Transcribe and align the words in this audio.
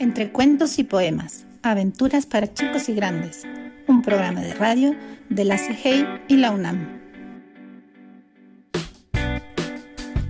Entre 0.00 0.30
cuentos 0.30 0.78
y 0.78 0.84
poemas, 0.84 1.44
aventuras 1.60 2.24
para 2.24 2.54
chicos 2.54 2.88
y 2.88 2.94
grandes, 2.94 3.42
un 3.88 4.02
programa 4.02 4.40
de 4.40 4.54
radio 4.54 4.94
de 5.28 5.44
la 5.44 5.56
CGI 5.56 6.06
y 6.28 6.36
la 6.36 6.52
UNAM. 6.52 7.00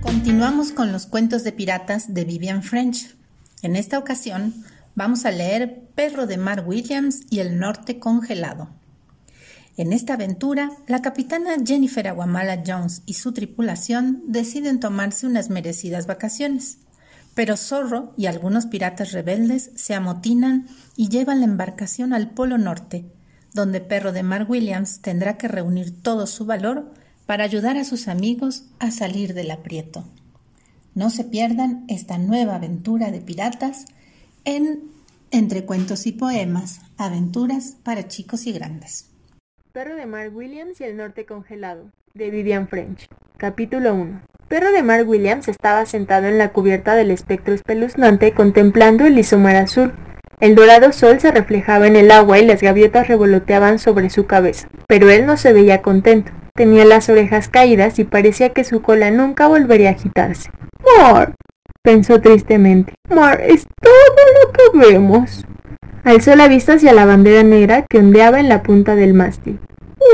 Continuamos 0.01 0.71
con 0.71 0.91
los 0.91 1.05
cuentos 1.05 1.43
de 1.43 1.51
piratas 1.51 2.15
de 2.15 2.25
Vivian 2.25 2.63
French. 2.63 3.15
En 3.61 3.75
esta 3.75 3.99
ocasión 3.99 4.55
vamos 4.95 5.25
a 5.25 5.31
leer 5.31 5.83
Perro 5.93 6.25
de 6.25 6.37
Mar 6.37 6.63
Williams 6.65 7.27
y 7.29 7.37
el 7.37 7.59
Norte 7.59 7.99
Congelado. 7.99 8.69
En 9.77 9.93
esta 9.93 10.15
aventura, 10.15 10.71
la 10.87 11.03
capitana 11.03 11.57
Jennifer 11.63 12.07
Aguamala 12.07 12.63
Jones 12.65 13.03
y 13.05 13.13
su 13.13 13.33
tripulación 13.33 14.23
deciden 14.25 14.79
tomarse 14.79 15.27
unas 15.27 15.51
merecidas 15.51 16.07
vacaciones. 16.07 16.79
Pero 17.35 17.57
Zorro 17.57 18.13
y 18.17 18.25
algunos 18.25 18.65
piratas 18.65 19.11
rebeldes 19.11 19.71
se 19.75 19.93
amotinan 19.93 20.67
y 20.95 21.09
llevan 21.09 21.39
la 21.39 21.45
embarcación 21.45 22.13
al 22.13 22.31
Polo 22.31 22.57
Norte, 22.57 23.05
donde 23.53 23.81
Perro 23.81 24.11
de 24.11 24.23
Mar 24.23 24.45
Williams 24.49 25.01
tendrá 25.01 25.37
que 25.37 25.47
reunir 25.47 26.01
todo 26.01 26.27
su 26.27 26.45
valor 26.45 26.91
para 27.25 27.43
ayudar 27.43 27.77
a 27.77 27.83
sus 27.83 28.07
amigos 28.07 28.65
a 28.79 28.91
salir 28.91 29.33
del 29.33 29.51
aprieto. 29.51 30.03
No 30.95 31.09
se 31.09 31.23
pierdan 31.23 31.85
esta 31.87 32.17
nueva 32.17 32.55
aventura 32.55 33.11
de 33.11 33.21
piratas 33.21 33.85
en 34.45 34.89
Entre 35.31 35.63
cuentos 35.63 36.07
y 36.07 36.11
poemas, 36.11 36.81
aventuras 36.97 37.77
para 37.83 38.07
chicos 38.07 38.47
y 38.47 38.51
grandes. 38.51 39.11
Perro 39.71 39.95
de 39.95 40.07
Mar 40.07 40.29
Williams 40.33 40.81
y 40.81 40.85
el 40.85 40.97
norte 40.97 41.27
congelado, 41.27 41.91
de 42.15 42.31
Vivian 42.31 42.67
French. 42.67 43.07
Capítulo 43.37 43.93
1. 43.93 44.28
Perro 44.49 44.71
de 44.71 44.81
Mar 44.81 45.03
Williams 45.05 45.47
estaba 45.47 45.85
sentado 45.85 46.25
en 46.25 46.39
la 46.39 46.49
cubierta 46.49 46.95
del 46.95 47.11
espectro 47.11 47.53
espeluznante 47.53 48.33
contemplando 48.33 49.05
el 49.05 49.19
isomar 49.19 49.55
azul. 49.55 49.93
El 50.39 50.55
dorado 50.55 50.91
sol 50.91 51.19
se 51.19 51.31
reflejaba 51.31 51.85
en 51.85 51.95
el 51.95 52.09
agua 52.09 52.39
y 52.39 52.45
las 52.47 52.59
gaviotas 52.59 53.07
revoloteaban 53.07 53.77
sobre 53.77 54.09
su 54.09 54.25
cabeza, 54.25 54.67
pero 54.87 55.11
él 55.11 55.27
no 55.27 55.37
se 55.37 55.53
veía 55.53 55.83
contento. 55.83 56.31
Tenía 56.55 56.83
las 56.83 57.09
orejas 57.09 57.47
caídas 57.47 57.99
y 57.99 58.05
parecía 58.05 58.49
que 58.49 58.63
su 58.63 58.81
cola 58.81 59.11
nunca 59.11 59.47
volvería 59.47 59.89
a 59.89 59.91
agitarse. 59.91 60.49
Mar, 60.97 61.35
pensó 61.83 62.19
tristemente. 62.19 62.95
Mar 63.07 63.41
es 63.41 63.67
todo 63.79 63.93
lo 64.41 64.51
que 64.51 64.89
vemos. 64.89 65.45
Alzó 66.03 66.35
la 66.35 66.47
vista 66.47 66.73
hacia 66.73 66.93
la 66.93 67.05
bandera 67.05 67.43
negra 67.43 67.85
que 67.87 67.99
ondeaba 67.99 68.39
en 68.39 68.49
la 68.49 68.63
punta 68.63 68.95
del 68.95 69.13
mástil. 69.13 69.59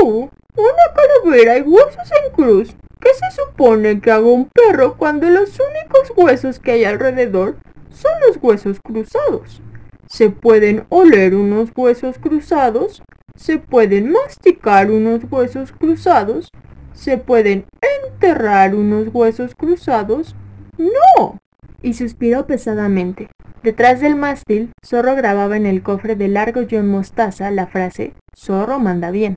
¡Oh! 0.02 0.28
Una 0.56 1.24
calavera 1.24 1.56
y 1.56 1.62
huesos 1.62 2.10
en 2.22 2.32
cruz. 2.34 2.76
¿Qué 3.06 3.12
se 3.14 3.40
supone 3.40 4.00
que 4.00 4.10
haga 4.10 4.26
un 4.26 4.48
perro 4.52 4.96
cuando 4.96 5.30
los 5.30 5.60
únicos 5.60 6.12
huesos 6.16 6.58
que 6.58 6.72
hay 6.72 6.84
alrededor 6.84 7.56
son 7.88 8.10
los 8.26 8.36
huesos 8.42 8.80
cruzados? 8.80 9.62
Se 10.08 10.30
pueden 10.30 10.86
oler 10.88 11.36
unos 11.36 11.70
huesos 11.76 12.18
cruzados, 12.18 13.04
se 13.36 13.60
pueden 13.60 14.10
masticar 14.10 14.90
unos 14.90 15.20
huesos 15.30 15.70
cruzados, 15.70 16.48
se 16.94 17.16
pueden 17.16 17.66
enterrar 18.04 18.74
unos 18.74 19.06
huesos 19.14 19.54
cruzados. 19.54 20.34
¡No! 20.76 21.38
Y 21.82 21.94
suspiró 21.94 22.48
pesadamente. 22.48 23.28
Detrás 23.62 24.00
del 24.00 24.16
mástil, 24.16 24.72
Zorro 24.84 25.14
grababa 25.14 25.56
en 25.56 25.66
el 25.66 25.84
cofre 25.84 26.16
de 26.16 26.26
largo 26.26 26.62
John 26.68 26.88
Mostaza 26.88 27.52
la 27.52 27.68
frase 27.68 28.14
Zorro 28.34 28.80
manda 28.80 29.12
bien. 29.12 29.36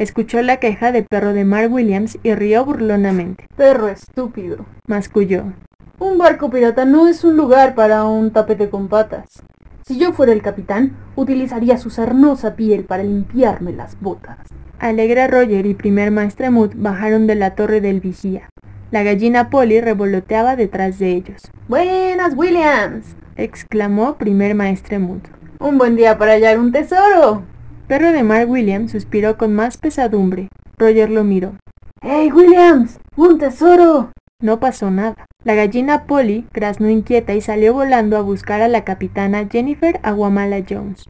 Escuchó 0.00 0.40
la 0.40 0.56
queja 0.56 0.92
de 0.92 1.02
perro 1.02 1.34
de 1.34 1.44
Mar 1.44 1.68
Williams 1.70 2.16
y 2.22 2.32
rió 2.32 2.64
burlonamente. 2.64 3.46
Perro 3.54 3.88
estúpido, 3.88 4.64
masculló. 4.86 5.52
Un 5.98 6.16
barco 6.16 6.48
pirata 6.48 6.86
no 6.86 7.06
es 7.06 7.22
un 7.22 7.36
lugar 7.36 7.74
para 7.74 8.04
un 8.04 8.30
tapete 8.30 8.70
con 8.70 8.88
patas. 8.88 9.42
Si 9.84 9.98
yo 9.98 10.14
fuera 10.14 10.32
el 10.32 10.40
capitán, 10.40 10.96
utilizaría 11.16 11.76
su 11.76 11.90
sarnosa 11.90 12.56
piel 12.56 12.84
para 12.84 13.02
limpiarme 13.02 13.74
las 13.74 14.00
botas. 14.00 14.38
Alegra 14.78 15.26
Roger 15.26 15.66
y 15.66 15.74
primer 15.74 16.10
maestre 16.10 16.48
Mood 16.48 16.70
bajaron 16.76 17.26
de 17.26 17.34
la 17.34 17.54
torre 17.54 17.82
del 17.82 18.00
vigía. 18.00 18.48
La 18.90 19.02
gallina 19.02 19.50
Polly 19.50 19.82
revoloteaba 19.82 20.56
detrás 20.56 20.98
de 20.98 21.10
ellos. 21.10 21.42
¡Buenas, 21.68 22.32
Williams! 22.34 23.16
exclamó 23.36 24.16
primer 24.16 24.54
maestre 24.54 24.98
Mood. 24.98 25.20
Un 25.58 25.76
buen 25.76 25.94
día 25.94 26.16
para 26.16 26.32
hallar 26.32 26.58
un 26.58 26.72
tesoro. 26.72 27.49
Perro 27.90 28.12
de 28.12 28.22
Mar 28.22 28.46
Williams 28.46 28.92
suspiró 28.92 29.36
con 29.36 29.52
más 29.52 29.76
pesadumbre. 29.76 30.48
Roger 30.78 31.10
lo 31.10 31.24
miró. 31.24 31.56
¡Hey, 32.02 32.30
Williams! 32.32 33.00
¡Un 33.16 33.38
tesoro! 33.38 34.12
No 34.40 34.60
pasó 34.60 34.92
nada. 34.92 35.26
La 35.42 35.56
gallina 35.56 36.04
Polly 36.04 36.46
graznó 36.52 36.88
inquieta 36.88 37.34
y 37.34 37.40
salió 37.40 37.74
volando 37.74 38.16
a 38.16 38.20
buscar 38.20 38.62
a 38.62 38.68
la 38.68 38.84
capitana 38.84 39.48
Jennifer 39.50 39.98
Aguamala 40.04 40.62
Jones. 40.70 41.02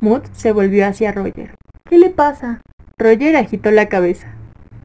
Mood 0.00 0.22
se 0.30 0.52
volvió 0.52 0.86
hacia 0.86 1.10
Roger. 1.10 1.56
¿Qué 1.90 1.98
le 1.98 2.10
pasa? 2.10 2.60
Roger 2.98 3.34
agitó 3.34 3.72
la 3.72 3.88
cabeza. 3.88 4.32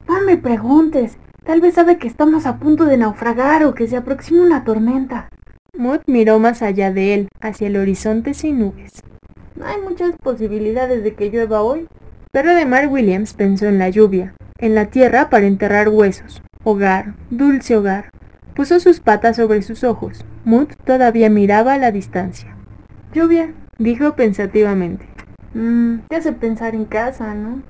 No 0.08 0.20
me 0.22 0.38
preguntes. 0.38 1.20
Tal 1.46 1.62
vez 1.62 1.76
sabe 1.76 2.00
que 2.00 2.08
estamos 2.08 2.48
a 2.48 2.58
punto 2.58 2.86
de 2.86 2.98
naufragar 2.98 3.64
o 3.64 3.76
que 3.76 3.88
se 3.88 3.98
aproxima 3.98 4.42
una 4.42 4.64
tormenta. 4.64 5.30
Mood 5.78 6.00
miró 6.08 6.40
más 6.40 6.64
allá 6.64 6.92
de 6.92 7.14
él, 7.14 7.28
hacia 7.42 7.68
el 7.68 7.78
horizonte 7.78 8.34
sin 8.34 8.58
nubes. 8.58 9.04
Hay 9.64 9.82
muchas 9.82 10.16
posibilidades 10.18 11.04
de 11.04 11.16
que 11.16 11.30
llueva 11.30 11.62
hoy. 11.62 11.88
Perro 12.32 12.54
de 12.54 12.66
Mar 12.66 12.88
Williams 12.88 13.34
pensó 13.34 13.66
en 13.66 13.80
la 13.80 13.90
lluvia, 13.90 14.34
en 14.60 14.76
la 14.76 14.86
tierra 14.86 15.30
para 15.30 15.48
enterrar 15.48 15.90
huesos, 15.90 16.42
hogar, 16.64 17.16
dulce 17.30 17.76
hogar. 17.76 18.10
Puso 18.56 18.80
sus 18.80 19.00
patas 19.00 19.38
sobre 19.38 19.62
sus 19.62 19.84
ojos. 19.84 20.26
Mood 20.44 20.68
todavía 20.86 21.30
miraba 21.30 21.74
a 21.74 21.78
la 21.78 21.92
distancia. 21.92 22.56
Lluvia, 23.14 23.54
dijo 23.78 24.16
pensativamente. 24.16 25.06
Mmm, 25.54 26.00
te 26.08 26.16
hace 26.16 26.34
pensar 26.34 26.76
en 26.76 26.86
casa, 26.86 27.34
¿no? 27.34 27.62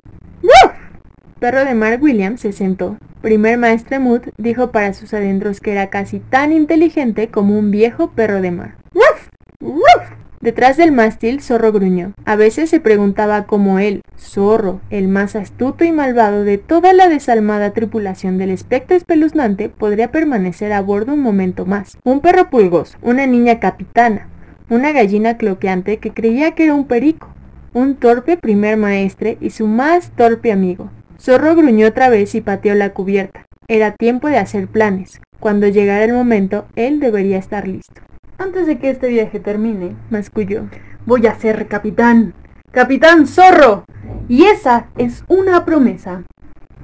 Perro 1.40 1.66
de 1.66 1.76
Mar 1.76 2.00
Williams 2.02 2.42
se 2.42 2.52
sentó. 2.52 2.98
Primer 3.22 3.60
maestre 3.60 4.00
Mood 4.00 4.22
dijo 4.38 4.72
para 4.72 4.94
sus 4.94 5.14
adentros 5.14 5.60
que 5.60 5.72
era 5.72 5.90
casi 5.92 6.20
tan 6.20 6.52
inteligente 6.52 7.28
como 7.28 7.58
un 7.58 7.70
viejo 7.70 8.10
perro 8.12 8.42
de 8.42 8.52
mar. 8.52 8.76
¡Ruf! 8.94 9.28
¡Ruf! 9.60 10.18
Detrás 10.40 10.78
del 10.78 10.92
mástil, 10.92 11.42
Zorro 11.42 11.72
gruñó. 11.72 12.14
A 12.26 12.36
veces 12.36 12.70
se 12.70 12.80
preguntaba 12.80 13.46
cómo 13.48 13.80
él, 13.80 14.02
Zorro, 14.18 14.82
el 14.92 15.08
más 15.08 15.36
astuto 15.36 15.84
y 15.84 15.92
malvado 15.92 16.44
de 16.44 16.60
toda 16.60 16.94
la 16.94 17.10
desalmada 17.10 17.72
tripulación 17.72 18.38
del 18.38 18.52
espectro 18.52 18.96
espeluznante, 18.96 19.70
podría 19.70 20.12
permanecer 20.12 20.74
a 20.74 20.82
bordo 20.82 21.14
un 21.14 21.22
momento 21.22 21.66
más. 21.66 21.98
Un 22.04 22.20
perro 22.20 22.50
pulgoso, 22.52 22.98
una 23.02 23.26
niña 23.26 23.60
capitana, 23.60 24.30
una 24.70 24.92
gallina 24.92 25.38
cloqueante 25.38 25.98
que 25.98 26.12
creía 26.12 26.52
que 26.52 26.66
era 26.66 26.76
un 26.76 26.86
perico, 26.86 27.30
un 27.74 27.96
torpe 27.96 28.38
primer 28.38 28.78
maestre 28.78 29.38
y 29.42 29.50
su 29.50 29.66
más 29.66 30.12
torpe 30.12 30.52
amigo. 30.52 30.92
Zorro 31.20 31.56
gruñó 31.56 31.88
otra 31.88 32.10
vez 32.10 32.36
y 32.36 32.42
pateó 32.42 32.76
la 32.76 32.94
cubierta. 32.94 33.46
Era 33.68 33.96
tiempo 33.96 34.28
de 34.28 34.38
hacer 34.38 34.68
planes. 34.68 35.20
Cuando 35.40 35.68
llegara 35.68 36.06
el 36.06 36.14
momento, 36.14 36.68
él 36.76 37.00
debería 37.00 37.38
estar 37.38 37.68
listo. 37.68 38.02
Antes 38.40 38.68
de 38.68 38.78
que 38.78 38.92
este 38.92 39.08
viaje 39.08 39.40
termine, 39.40 39.96
masculló, 40.12 40.66
voy 41.08 41.26
a 41.26 41.34
ser 41.34 41.68
capitán. 41.68 42.36
¡Capitán 42.72 43.26
Zorro! 43.26 43.84
Y 44.30 44.46
esa 44.46 44.88
es 44.96 45.24
una 45.28 45.66
promesa. 45.66 46.24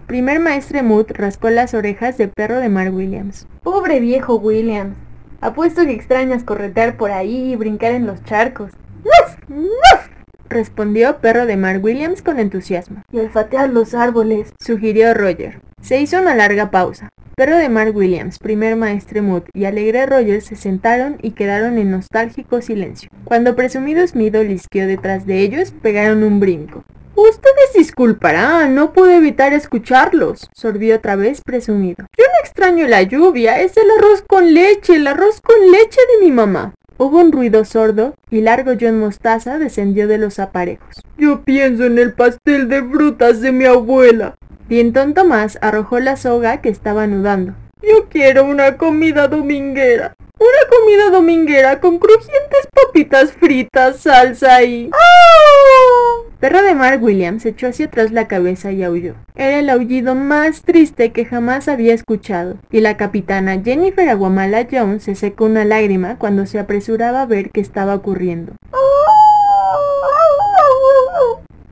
Primer 0.07 0.39
maestre 0.39 0.81
Mood 0.81 1.07
rascó 1.09 1.51
las 1.51 1.75
orejas 1.75 2.17
de 2.17 2.27
perro 2.27 2.59
de 2.59 2.69
Mar 2.69 2.89
Williams. 2.89 3.47
Pobre 3.61 3.99
viejo 3.99 4.35
Williams. 4.37 4.95
Apuesto 5.41 5.83
que 5.83 5.91
extrañas 5.91 6.43
corretear 6.43 6.97
por 6.97 7.11
ahí 7.11 7.53
y 7.53 7.55
brincar 7.55 7.91
en 7.91 8.07
los 8.07 8.23
charcos. 8.23 8.71
¡Ruf! 9.03 9.37
¡Ruf! 9.47 10.09
respondió 10.49 11.17
Perro 11.17 11.45
de 11.45 11.57
Mar 11.57 11.79
Williams 11.83 12.21
con 12.21 12.39
entusiasmo. 12.39 13.03
Y 13.11 13.19
olfatear 13.19 13.69
los 13.69 13.93
árboles, 13.93 14.53
sugirió 14.59 15.13
Roger. 15.13 15.61
Se 15.81 15.99
hizo 15.99 16.19
una 16.19 16.33
larga 16.33 16.71
pausa. 16.71 17.09
Perro 17.35 17.57
de 17.57 17.67
Mar 17.67 17.89
Williams, 17.95 18.37
primer 18.37 18.75
maestre 18.75 19.23
Mood 19.23 19.43
y 19.55 19.65
Alegre 19.65 20.05
Roger 20.05 20.43
se 20.43 20.55
sentaron 20.55 21.17
y 21.23 21.31
quedaron 21.31 21.79
en 21.79 21.89
nostálgico 21.89 22.61
silencio. 22.61 23.09
Cuando 23.23 23.55
presumido 23.55 24.05
Smith 24.05 24.35
lisqueó 24.35 24.85
detrás 24.85 25.25
de 25.25 25.39
ellos, 25.39 25.73
pegaron 25.81 26.21
un 26.21 26.39
brinco. 26.39 26.83
Ustedes 27.15 27.73
disculparán, 27.75 28.75
no 28.75 28.93
pude 28.93 29.17
evitar 29.17 29.51
escucharlos, 29.53 30.47
sorbió 30.53 30.97
otra 30.97 31.15
vez 31.15 31.41
presumido. 31.41 32.05
Yo 32.15 32.23
no 32.23 32.39
extraño 32.43 32.87
la 32.87 33.01
lluvia, 33.01 33.61
es 33.61 33.77
el 33.77 33.89
arroz 33.97 34.23
con 34.27 34.53
leche, 34.53 34.97
el 34.97 35.07
arroz 35.07 35.41
con 35.41 35.71
leche 35.71 36.01
de 36.13 36.25
mi 36.25 36.31
mamá. 36.31 36.75
Hubo 36.99 37.19
un 37.19 37.31
ruido 37.31 37.65
sordo 37.65 38.13
y 38.29 38.41
largo 38.41 38.73
John 38.79 38.99
Mostaza 38.99 39.57
descendió 39.57 40.07
de 40.07 40.19
los 40.19 40.37
aparejos. 40.37 41.01
Yo 41.17 41.43
pienso 41.43 41.85
en 41.85 41.97
el 41.97 42.13
pastel 42.13 42.69
de 42.69 42.83
frutas 42.83 43.41
de 43.41 43.51
mi 43.51 43.65
abuela. 43.65 44.35
Dientón 44.73 45.13
Tomás 45.13 45.59
arrojó 45.61 45.99
la 45.99 46.17
soga 46.17 46.59
que 46.61 46.69
estaba 46.69 47.03
anudando. 47.03 47.53
Yo 47.83 48.09
quiero 48.09 48.43
una 48.43 48.75
comida 48.75 49.27
dominguera. 49.27 50.15
Una 50.39 50.67
comida 50.67 51.11
dominguera 51.11 51.79
con 51.79 51.99
crujientes 51.99 52.67
papitas 52.73 53.33
fritas, 53.33 53.97
salsa 53.99 54.63
y... 54.63 54.89
¡Ah! 54.91 56.23
Perro 56.39 56.63
de 56.63 56.73
Mark 56.73 57.03
Williams 57.03 57.45
echó 57.45 57.67
hacia 57.67 57.85
atrás 57.85 58.11
la 58.11 58.27
cabeza 58.27 58.71
y 58.71 58.81
aulló. 58.81 59.13
Era 59.35 59.59
el 59.59 59.69
aullido 59.69 60.15
más 60.15 60.63
triste 60.63 61.11
que 61.11 61.25
jamás 61.25 61.67
había 61.67 61.93
escuchado, 61.93 62.57
y 62.71 62.81
la 62.81 62.97
capitana 62.97 63.61
Jennifer 63.63 64.09
Aguamala 64.09 64.67
Jones 64.71 65.03
se 65.03 65.13
secó 65.13 65.45
una 65.45 65.65
lágrima 65.65 66.17
cuando 66.17 66.47
se 66.47 66.57
apresuraba 66.57 67.21
a 67.21 67.27
ver 67.27 67.51
qué 67.51 67.61
estaba 67.61 67.93
ocurriendo. 67.93 68.53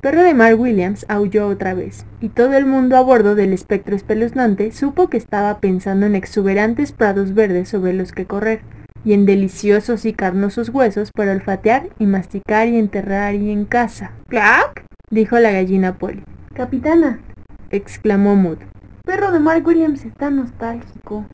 Perro 0.02 0.24
de 0.24 0.34
Mark 0.34 0.60
Williams 0.60 1.06
aulló 1.10 1.48
otra 1.48 1.76
vez, 1.76 2.08
y 2.22 2.30
todo 2.30 2.54
el 2.56 2.66
mundo 2.66 2.98
a 2.98 3.02
bordo 3.02 3.36
del 3.36 3.54
espectro 3.54 3.96
espeluznante 3.96 4.72
supo 4.72 5.10
que 5.10 5.18
estaba 5.18 5.60
pensando 5.60 6.08
en 6.08 6.16
exuberantes 6.16 6.92
prados 6.92 7.36
verdes 7.36 7.70
sobre 7.70 7.94
los 7.94 8.12
que 8.12 8.26
correr, 8.26 8.62
y 9.06 9.14
en 9.14 9.28
deliciosos 9.28 10.06
y 10.06 10.14
carnosos 10.14 10.70
huesos 10.70 11.12
para 11.12 11.34
olfatear 11.34 11.90
y 12.00 12.08
masticar 12.08 12.68
y 12.68 12.78
enterrar 12.78 13.36
y 13.36 13.52
en 13.52 13.66
casa. 13.66 14.14
¿Clack? 14.28 14.86
dijo 15.12 15.38
la 15.38 15.52
gallina 15.52 16.00
Polly. 16.00 16.24
Capitana, 16.56 17.20
exclamó 17.70 18.36
Mood. 18.36 18.58
perro 19.06 19.32
de 19.32 19.40
Mark 19.40 19.68
Williams 19.68 20.04
está 20.04 20.32
nostálgico. 20.32 21.28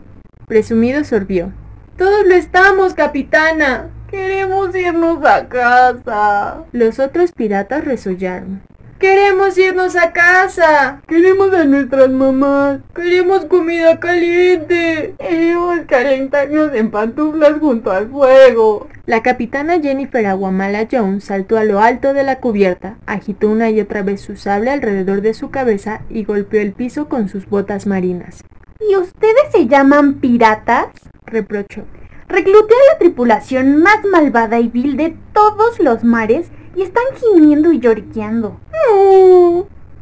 Presumido 0.46 1.06
sorbió. 1.06 1.54
Todos 1.96 2.28
lo 2.28 2.36
estamos, 2.36 2.96
capitana. 2.96 3.92
Queremos 4.09 4.74
irnos 4.74 5.25
a 5.25 5.48
casa. 5.50 6.63
Los 6.71 7.00
otros 7.00 7.33
piratas 7.33 7.83
resollaron. 7.83 8.62
Queremos 9.00 9.57
irnos 9.57 9.95
a 9.95 10.13
casa. 10.13 11.01
Queremos 11.07 11.54
a 11.54 11.65
nuestras 11.65 12.09
mamás. 12.09 12.80
Queremos 12.95 13.45
comida 13.45 14.00
caliente. 14.00 15.13
Queremos 15.19 15.81
calentarnos 15.88 16.74
en 16.74 16.89
pantuflas 16.89 17.59
junto 17.59 17.92
al 17.92 18.09
fuego. 18.09 18.88
La 19.06 19.21
capitana 19.21 19.80
Jennifer 19.81 20.25
Aguamala 20.25 20.88
Jones 20.92 21.25
saltó 21.25 21.57
a 21.57 21.63
lo 21.63 21.80
alto 21.80 22.13
de 22.13 22.24
la 22.24 22.39
cubierta, 22.39 22.98
agitó 23.06 23.50
una 23.50 23.69
y 23.69 23.80
otra 23.80 24.01
vez 24.04 24.19
su 24.19 24.36
sable 24.36 24.71
alrededor 24.71 25.21
de 25.21 25.33
su 25.33 25.50
cabeza 25.50 26.01
y 26.09 26.24
golpeó 26.24 26.59
el 26.59 26.74
piso 26.74 27.07
con 27.07 27.30
sus 27.30 27.48
botas 27.48 27.88
marinas. 27.88 28.44
¿Y 28.80 28.95
ustedes 28.95 29.51
se 29.51 29.68
llaman 29.68 30.15
piratas? 30.15 30.88
reprochó. 31.25 31.83
Recluté 32.27 32.74
a 32.74 32.94
la 32.94 33.00
tripulación 33.00 33.77
más 33.77 34.03
malvada 34.12 34.59
y 34.59 34.68
vil 34.68 34.97
de 34.97 35.15
todos 35.33 35.79
los 35.79 36.03
mares 36.03 36.51
y 36.75 36.81
están 36.81 37.06
gimiendo 37.15 37.71
y 37.71 37.79
lloriqueando. 37.79 38.59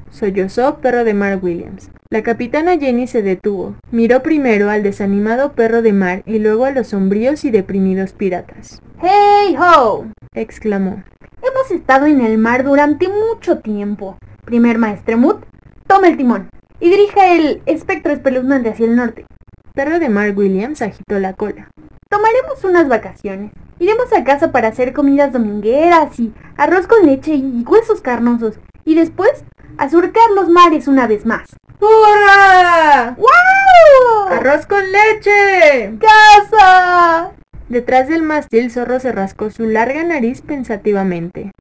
Sollozó 0.10 0.80
perro 0.80 1.04
de 1.04 1.14
mar 1.14 1.40
Williams. 1.42 1.92
La 2.10 2.24
capitana 2.24 2.78
Jenny 2.78 3.08
se 3.08 3.22
detuvo. 3.22 3.76
Miró 3.92 4.24
primero 4.24 4.70
al 4.70 4.82
desanimado 4.82 5.54
perro 5.54 5.82
de 5.82 5.94
mar 5.94 6.24
y 6.26 6.40
luego 6.40 6.66
a 6.66 6.72
los 6.72 6.88
sombríos 6.88 7.46
y 7.46 7.52
deprimidos 7.52 8.14
piratas. 8.14 8.82
¡Hey 9.02 9.56
ho! 9.60 10.06
exclamó. 10.34 11.04
Hemos 11.42 11.72
estado 11.72 12.06
en 12.08 12.22
el 12.22 12.38
mar 12.38 12.64
durante 12.64 13.08
mucho 13.08 13.60
tiempo. 13.60 14.18
Primer 14.46 14.78
maestre 14.78 15.16
Mood, 15.16 15.44
toma 15.88 16.08
el 16.08 16.18
timón 16.18 16.50
y 16.80 16.90
dirija 16.90 17.34
el 17.34 17.62
espectro 17.66 18.14
espeluznante 18.14 18.70
hacia 18.70 18.86
el 18.86 18.96
norte. 18.96 19.26
Perro 19.74 20.00
de 20.00 20.10
mar 20.10 20.34
Williams 20.36 20.82
agitó 20.82 21.20
la 21.20 21.34
cola. 21.34 21.70
Tomaremos 22.16 22.64
unas 22.64 22.88
vacaciones. 22.88 23.52
Iremos 23.78 24.14
a 24.14 24.24
casa 24.24 24.54
para 24.54 24.70
hacer 24.70 24.94
comidas 24.94 25.34
domingueras 25.34 26.18
y 26.18 26.34
arroz 26.56 26.88
con 26.88 27.06
leche 27.06 27.36
y 27.36 27.62
huesos 27.68 28.00
carnosos. 28.00 28.56
Y 28.86 28.96
después 28.96 29.44
a 29.78 29.90
surcar 29.90 30.24
los 30.34 30.48
mares 30.48 30.88
una 30.88 31.08
vez 31.08 31.26
más. 31.26 31.44
¡Hurra! 31.82 33.18
¡Wow! 33.18 34.30
¡Arroz 34.30 34.66
con 34.66 34.80
leche! 34.90 35.98
¡Casa! 36.00 37.32
Detrás 37.68 38.08
del 38.08 38.24
mástil 38.24 38.72
Zorro 38.72 39.02
se 39.02 39.12
rascó 39.12 39.50
su 39.50 39.66
larga 39.66 40.02
nariz 40.06 40.42
pensativamente. 40.42 41.52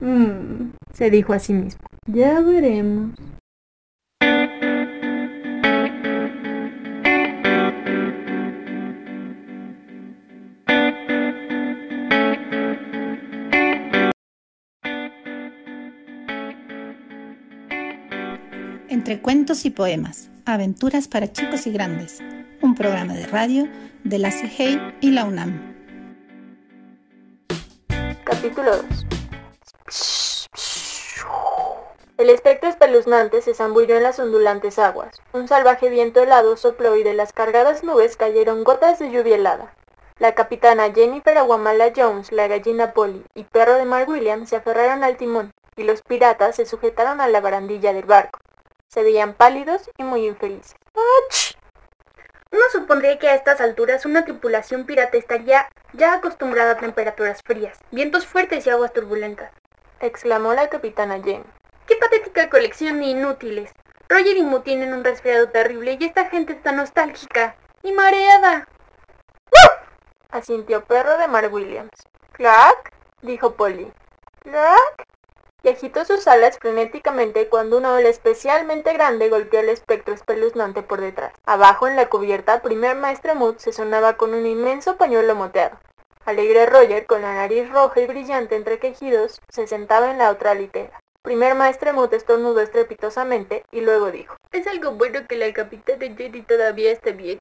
Mm, 0.00 0.70
Se 0.94 1.10
dijo 1.10 1.34
a 1.34 1.38
sí 1.38 1.52
mismo. 1.52 1.82
ya 2.06 2.40
veremos. 2.40 3.10
Entre 19.08 19.22
cuentos 19.22 19.64
y 19.64 19.70
poemas, 19.70 20.28
aventuras 20.44 21.08
para 21.08 21.32
chicos 21.32 21.66
y 21.66 21.72
grandes, 21.72 22.18
un 22.60 22.74
programa 22.74 23.14
de 23.14 23.26
radio 23.26 23.66
de 24.04 24.18
la 24.18 24.30
CIGEI 24.30 24.98
y 25.00 25.12
la 25.12 25.24
UNAM. 25.24 25.74
Capítulo 28.22 28.70
2 28.76 30.46
El 32.18 32.28
espectro 32.28 32.68
espeluznante 32.68 33.40
se 33.40 33.54
zambulló 33.54 33.96
en 33.96 34.02
las 34.02 34.18
ondulantes 34.18 34.78
aguas. 34.78 35.22
Un 35.32 35.48
salvaje 35.48 35.88
viento 35.88 36.22
helado 36.22 36.58
sopló 36.58 36.94
y 36.94 37.02
de 37.02 37.14
las 37.14 37.32
cargadas 37.32 37.82
nubes 37.82 38.18
cayeron 38.18 38.62
gotas 38.62 38.98
de 38.98 39.10
lluvia 39.10 39.36
helada. 39.36 39.72
La 40.18 40.34
capitana 40.34 40.92
Jennifer 40.92 41.38
Aguamala 41.38 41.94
Jones, 41.96 42.30
la 42.30 42.46
gallina 42.46 42.92
Polly 42.92 43.24
y 43.34 43.44
perro 43.44 43.76
de 43.76 43.86
Mark 43.86 44.06
Williams 44.06 44.50
se 44.50 44.56
aferraron 44.56 45.02
al 45.02 45.16
timón, 45.16 45.50
y 45.76 45.84
los 45.84 46.02
piratas 46.02 46.56
se 46.56 46.66
sujetaron 46.66 47.22
a 47.22 47.28
la 47.28 47.40
barandilla 47.40 47.94
del 47.94 48.04
barco. 48.04 48.38
Se 48.88 49.02
veían 49.02 49.34
pálidos 49.34 49.90
y 49.98 50.02
muy 50.02 50.26
infelices. 50.26 50.74
Uno 52.50 52.62
supondría 52.72 53.18
que 53.18 53.28
a 53.28 53.34
estas 53.34 53.60
alturas 53.60 54.06
una 54.06 54.24
tripulación 54.24 54.86
pirata 54.86 55.18
estaría 55.18 55.68
ya 55.92 56.14
acostumbrada 56.14 56.72
a 56.72 56.76
temperaturas 56.78 57.42
frías, 57.44 57.78
vientos 57.90 58.26
fuertes 58.26 58.66
y 58.66 58.70
aguas 58.70 58.92
turbulentas. 58.92 59.52
exclamó 60.00 60.54
la 60.54 60.68
capitana 60.68 61.22
Jenny. 61.22 61.44
¡Qué 61.86 61.96
patética 61.96 62.48
colección 62.48 63.00
de 63.00 63.06
inútiles! 63.06 63.72
Roger 64.08 64.36
y 64.38 64.42
Mu 64.42 64.60
tienen 64.60 64.94
un 64.94 65.04
resfriado 65.04 65.50
terrible 65.50 65.98
y 66.00 66.04
esta 66.04 66.30
gente 66.30 66.54
está 66.54 66.72
nostálgica 66.72 67.56
y 67.82 67.92
mareada. 67.92 68.66
asintió 70.30 70.84
perro 70.84 71.18
de 71.18 71.28
Mark 71.28 71.52
Williams. 71.52 71.90
¿Clack? 72.32 72.92
dijo 73.20 73.54
Polly. 73.54 73.92
¿Clack? 74.42 75.06
Y 75.62 75.68
agitó 75.68 76.04
sus 76.04 76.28
alas 76.28 76.58
frenéticamente 76.58 77.48
cuando 77.48 77.78
una 77.78 77.94
ola 77.94 78.08
especialmente 78.08 78.92
grande 78.92 79.28
golpeó 79.28 79.60
el 79.60 79.68
espectro 79.68 80.14
espeluznante 80.14 80.82
por 80.82 81.00
detrás. 81.00 81.32
Abajo 81.46 81.88
en 81.88 81.96
la 81.96 82.08
cubierta, 82.08 82.62
primer 82.62 82.96
maestre 82.96 83.34
Mood 83.34 83.56
se 83.58 83.72
sonaba 83.72 84.16
con 84.16 84.34
un 84.34 84.46
inmenso 84.46 84.96
pañuelo 84.96 85.34
moteado. 85.34 85.78
Alegre 86.24 86.66
Roger, 86.66 87.06
con 87.06 87.22
la 87.22 87.34
nariz 87.34 87.70
roja 87.70 88.00
y 88.00 88.06
brillante 88.06 88.54
entre 88.54 88.78
quejidos, 88.78 89.40
se 89.48 89.66
sentaba 89.66 90.10
en 90.10 90.18
la 90.18 90.30
otra 90.30 90.54
litera. 90.54 91.00
Primer 91.22 91.54
maestre 91.54 91.92
Mood 91.92 92.14
estornudó 92.14 92.60
estrepitosamente 92.60 93.64
y 93.72 93.80
luego 93.80 94.10
dijo. 94.10 94.36
Es 94.52 94.66
algo 94.66 94.92
bueno 94.92 95.26
que 95.26 95.36
la 95.36 95.52
capitana 95.52 96.06
Jenny 96.16 96.42
todavía 96.42 96.92
esté 96.92 97.12
bien. 97.12 97.38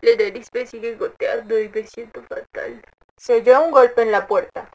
La 0.00 0.16
nariz 0.16 0.48
me 0.52 0.66
sigue 0.66 0.94
goteando 0.96 1.58
y 1.58 1.68
me 1.68 1.86
siento 1.86 2.22
fatal. 2.22 2.82
Se 3.16 3.36
oyó 3.36 3.62
un 3.64 3.70
golpe 3.70 4.02
en 4.02 4.12
la 4.12 4.26
puerta. 4.26 4.70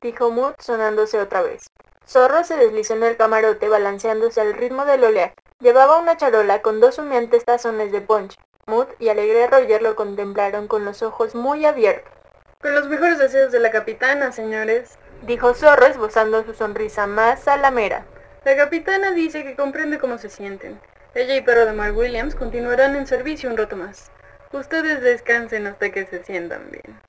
Dijo 0.00 0.30
Mood 0.30 0.54
sonándose 0.58 1.18
otra 1.18 1.42
vez. 1.42 1.66
Zorro 2.06 2.44
se 2.44 2.56
deslizó 2.56 2.94
en 2.94 3.04
el 3.04 3.16
camarote 3.16 3.68
balanceándose 3.68 4.40
al 4.40 4.52
ritmo 4.52 4.84
del 4.84 5.04
oleaje. 5.04 5.34
Llevaba 5.60 5.98
una 5.98 6.16
charola 6.16 6.60
con 6.60 6.80
dos 6.80 6.98
humeantes 6.98 7.44
tazones 7.44 7.90
de 7.90 8.02
ponche. 8.02 8.38
Mood 8.66 8.88
y 8.98 9.08
Alegre 9.08 9.46
Roger 9.46 9.82
lo 9.82 9.96
contemplaron 9.96 10.68
con 10.68 10.84
los 10.84 11.02
ojos 11.02 11.34
muy 11.34 11.64
abiertos. 11.64 12.12
Con 12.60 12.74
los 12.74 12.88
mejores 12.88 13.18
deseos 13.18 13.52
de 13.52 13.60
la 13.60 13.70
capitana, 13.70 14.32
señores. 14.32 14.98
Dijo 15.22 15.54
Zorro 15.54 15.86
esbozando 15.86 16.44
su 16.44 16.52
sonrisa 16.52 17.06
más 17.06 17.40
salamera. 17.40 18.04
La 18.44 18.56
capitana 18.56 19.12
dice 19.12 19.42
que 19.42 19.56
comprende 19.56 19.98
cómo 19.98 20.18
se 20.18 20.28
sienten. 20.28 20.78
Ella 21.14 21.36
y 21.36 21.40
perro 21.40 21.64
de 21.64 21.72
Mark 21.72 21.96
Williams 21.96 22.34
continuarán 22.34 22.96
en 22.96 23.06
servicio 23.06 23.48
un 23.48 23.56
rato 23.56 23.76
más. 23.76 24.10
Ustedes 24.52 25.00
descansen 25.00 25.66
hasta 25.66 25.90
que 25.90 26.04
se 26.04 26.22
sientan 26.24 26.70
bien. 26.70 27.00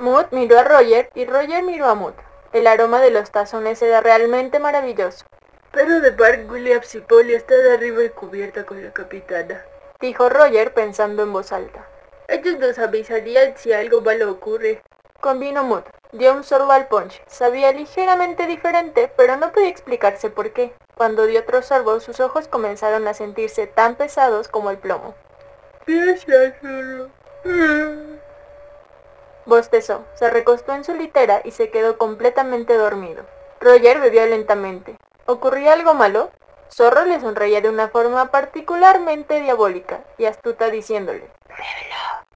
Mood 0.00 0.28
miró 0.30 0.58
a 0.58 0.64
Roger 0.64 1.10
y 1.14 1.26
Roger 1.26 1.62
miró 1.62 1.84
a 1.84 1.94
Mood. 1.94 2.14
El 2.54 2.66
aroma 2.66 3.02
de 3.02 3.10
los 3.10 3.30
tazones 3.30 3.82
era 3.82 4.00
realmente 4.00 4.58
maravilloso. 4.58 5.26
Perro 5.72 6.00
de 6.00 6.12
Mark 6.12 6.46
Williams 6.50 6.94
y 6.94 7.00
Polly 7.00 7.34
está 7.34 7.54
de 7.54 7.74
arriba 7.74 8.02
y 8.02 8.08
cubierta 8.08 8.64
con 8.64 8.82
la 8.82 8.94
capitana. 8.94 9.62
Dijo 10.00 10.30
Roger 10.30 10.72
pensando 10.72 11.22
en 11.22 11.34
voz 11.34 11.52
alta. 11.52 11.86
Ellos 12.28 12.58
nos 12.58 12.78
avisarían 12.78 13.52
si 13.58 13.74
algo 13.74 14.00
malo 14.00 14.30
ocurre. 14.30 14.80
Convino 15.20 15.64
Mood. 15.64 15.82
Dio 16.12 16.32
un 16.32 16.44
sorbo 16.44 16.72
al 16.72 16.88
ponche. 16.88 17.22
Sabía 17.26 17.70
ligeramente 17.72 18.46
diferente, 18.46 19.12
pero 19.18 19.36
no 19.36 19.52
podía 19.52 19.68
explicarse 19.68 20.30
por 20.30 20.54
qué. 20.54 20.72
Cuando 20.96 21.26
dio 21.26 21.40
otro 21.40 21.60
sorbo, 21.60 22.00
sus 22.00 22.20
ojos 22.20 22.48
comenzaron 22.48 23.06
a 23.06 23.12
sentirse 23.12 23.66
tan 23.66 23.96
pesados 23.96 24.48
como 24.48 24.70
el 24.70 24.78
plomo. 24.78 25.14
Bostezó, 29.46 30.04
se 30.14 30.30
recostó 30.30 30.74
en 30.74 30.84
su 30.84 30.94
litera 30.94 31.40
y 31.44 31.52
se 31.52 31.70
quedó 31.70 31.98
completamente 31.98 32.76
dormido. 32.76 33.24
Roger 33.60 34.00
bebió 34.00 34.24
lentamente. 34.26 34.96
¿Ocurría 35.26 35.72
algo 35.72 35.94
malo? 35.94 36.30
Zorro 36.72 37.04
le 37.04 37.20
sonreía 37.20 37.60
de 37.60 37.68
una 37.68 37.88
forma 37.88 38.30
particularmente 38.30 39.40
diabólica 39.40 40.04
y 40.18 40.26
astuta 40.26 40.70
diciéndole, 40.70 41.30
Bébelo, 41.48 42.26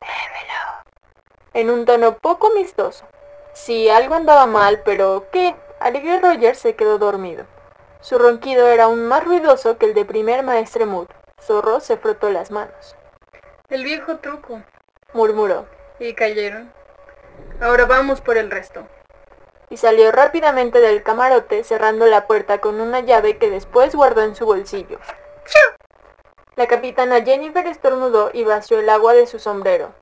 bébelo, 0.00 0.84
en 1.52 1.70
un 1.70 1.84
tono 1.84 2.16
poco 2.18 2.48
amistoso. 2.48 3.06
Sí, 3.52 3.88
algo 3.88 4.14
andaba 4.14 4.46
mal, 4.46 4.82
pero 4.84 5.26
¿qué? 5.30 5.54
Alegre 5.78 6.18
Roger 6.18 6.56
se 6.56 6.74
quedó 6.74 6.98
dormido. 6.98 7.46
Su 8.00 8.18
ronquido 8.18 8.66
era 8.66 8.84
aún 8.84 9.06
más 9.06 9.24
ruidoso 9.24 9.78
que 9.78 9.86
el 9.86 9.94
de 9.94 10.04
primer 10.04 10.42
maestre 10.42 10.86
Mood. 10.86 11.06
Zorro 11.40 11.80
se 11.80 11.96
frotó 11.96 12.30
las 12.30 12.50
manos. 12.50 12.96
El 13.68 13.84
viejo 13.84 14.16
truco, 14.16 14.62
murmuró. 15.12 15.66
Y 15.98 16.14
cayeron. 16.14 16.72
Ahora 17.60 17.84
vamos 17.84 18.20
por 18.20 18.36
el 18.36 18.50
resto. 18.50 18.86
Y 19.70 19.76
salió 19.76 20.10
rápidamente 20.12 20.80
del 20.80 21.02
camarote 21.02 21.64
cerrando 21.64 22.06
la 22.06 22.26
puerta 22.26 22.60
con 22.60 22.80
una 22.80 23.00
llave 23.00 23.38
que 23.38 23.50
después 23.50 23.94
guardó 23.94 24.22
en 24.22 24.34
su 24.34 24.44
bolsillo. 24.44 24.98
La 26.56 26.66
capitana 26.66 27.22
Jennifer 27.22 27.66
estornudó 27.66 28.30
y 28.32 28.44
vació 28.44 28.78
el 28.78 28.88
agua 28.88 29.14
de 29.14 29.26
su 29.26 29.38
sombrero. 29.38 29.92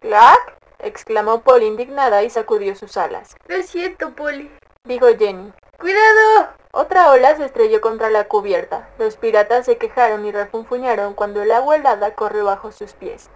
¿Clack? 0.00 0.56
exclamó 0.78 1.42
Polly 1.42 1.66
indignada 1.66 2.22
y 2.22 2.30
sacudió 2.30 2.74
sus 2.74 2.96
alas. 2.96 3.36
Lo 3.46 3.62
siento, 3.62 4.10
Polly, 4.14 4.50
dijo 4.84 5.06
Jenny. 5.18 5.52
¡Cuidado! 5.78 6.48
Otra 6.72 7.10
ola 7.10 7.36
se 7.36 7.44
estrelló 7.44 7.80
contra 7.80 8.10
la 8.10 8.28
cubierta. 8.28 8.88
Los 8.98 9.16
piratas 9.16 9.66
se 9.66 9.78
quejaron 9.78 10.24
y 10.26 10.32
refunfuñaron 10.32 11.14
cuando 11.14 11.42
el 11.42 11.50
agua 11.52 11.76
helada 11.76 12.14
corrió 12.14 12.44
bajo 12.44 12.72
sus 12.72 12.92
pies. 12.92 13.30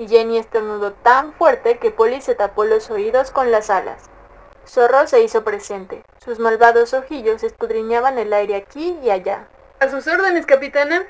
Y 0.00 0.08
Jenny 0.08 0.38
estornudó 0.38 0.92
tan 0.92 1.32
fuerte 1.34 1.78
que 1.78 1.92
Polly 1.92 2.20
se 2.20 2.34
tapó 2.34 2.64
los 2.64 2.90
oídos 2.90 3.30
con 3.30 3.52
las 3.52 3.70
alas. 3.70 4.10
Zorro 4.66 5.06
se 5.06 5.20
hizo 5.20 5.44
presente. 5.44 6.02
Sus 6.24 6.40
malvados 6.40 6.92
ojillos 6.94 7.44
escudriñaban 7.44 8.18
el 8.18 8.32
aire 8.32 8.56
aquí 8.56 8.98
y 9.04 9.10
allá. 9.10 9.46
A 9.78 9.88
sus 9.88 10.08
órdenes, 10.08 10.46
capitana. 10.46 11.06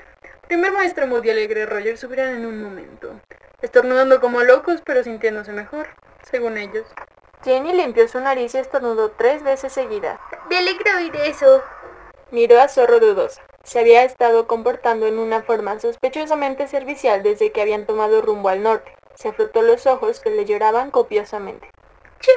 Primer 0.47 0.71
maestro 0.71 1.07
Moody 1.07 1.29
y 1.29 1.31
Alegre 1.31 1.65
Roger 1.65 1.97
subirán 1.97 2.35
en 2.35 2.45
un 2.45 2.61
momento 2.61 3.13
estornudando 3.61 4.19
como 4.19 4.43
locos 4.43 4.81
pero 4.83 5.03
sintiéndose 5.03 5.51
mejor, 5.51 5.87
según 6.29 6.57
ellos. 6.57 6.85
Jenny 7.43 7.73
limpió 7.73 8.07
su 8.07 8.19
nariz 8.19 8.53
y 8.55 8.59
estornudó 8.59 9.11
tres 9.11 9.43
veces 9.43 9.73
seguida. 9.73 10.19
Me 10.49 10.57
alegra 10.57 10.97
oír 10.97 11.15
eso. 11.15 11.63
Miró 12.29 12.59
a 12.59 12.67
Zorro 12.67 12.99
dudosa. 12.99 13.41
Se 13.63 13.79
había 13.79 14.03
estado 14.03 14.47
comportando 14.47 15.07
en 15.07 15.19
una 15.19 15.43
forma 15.43 15.79
sospechosamente 15.79 16.67
servicial 16.67 17.23
desde 17.23 17.51
que 17.51 17.61
habían 17.61 17.85
tomado 17.85 18.21
rumbo 18.21 18.49
al 18.49 18.63
norte. 18.63 18.95
Se 19.15 19.33
frotó 19.33 19.61
los 19.61 19.85
ojos 19.85 20.19
que 20.19 20.31
le 20.31 20.45
lloraban 20.45 20.91
copiosamente. 20.91 21.69
¡Chu! 22.19 22.31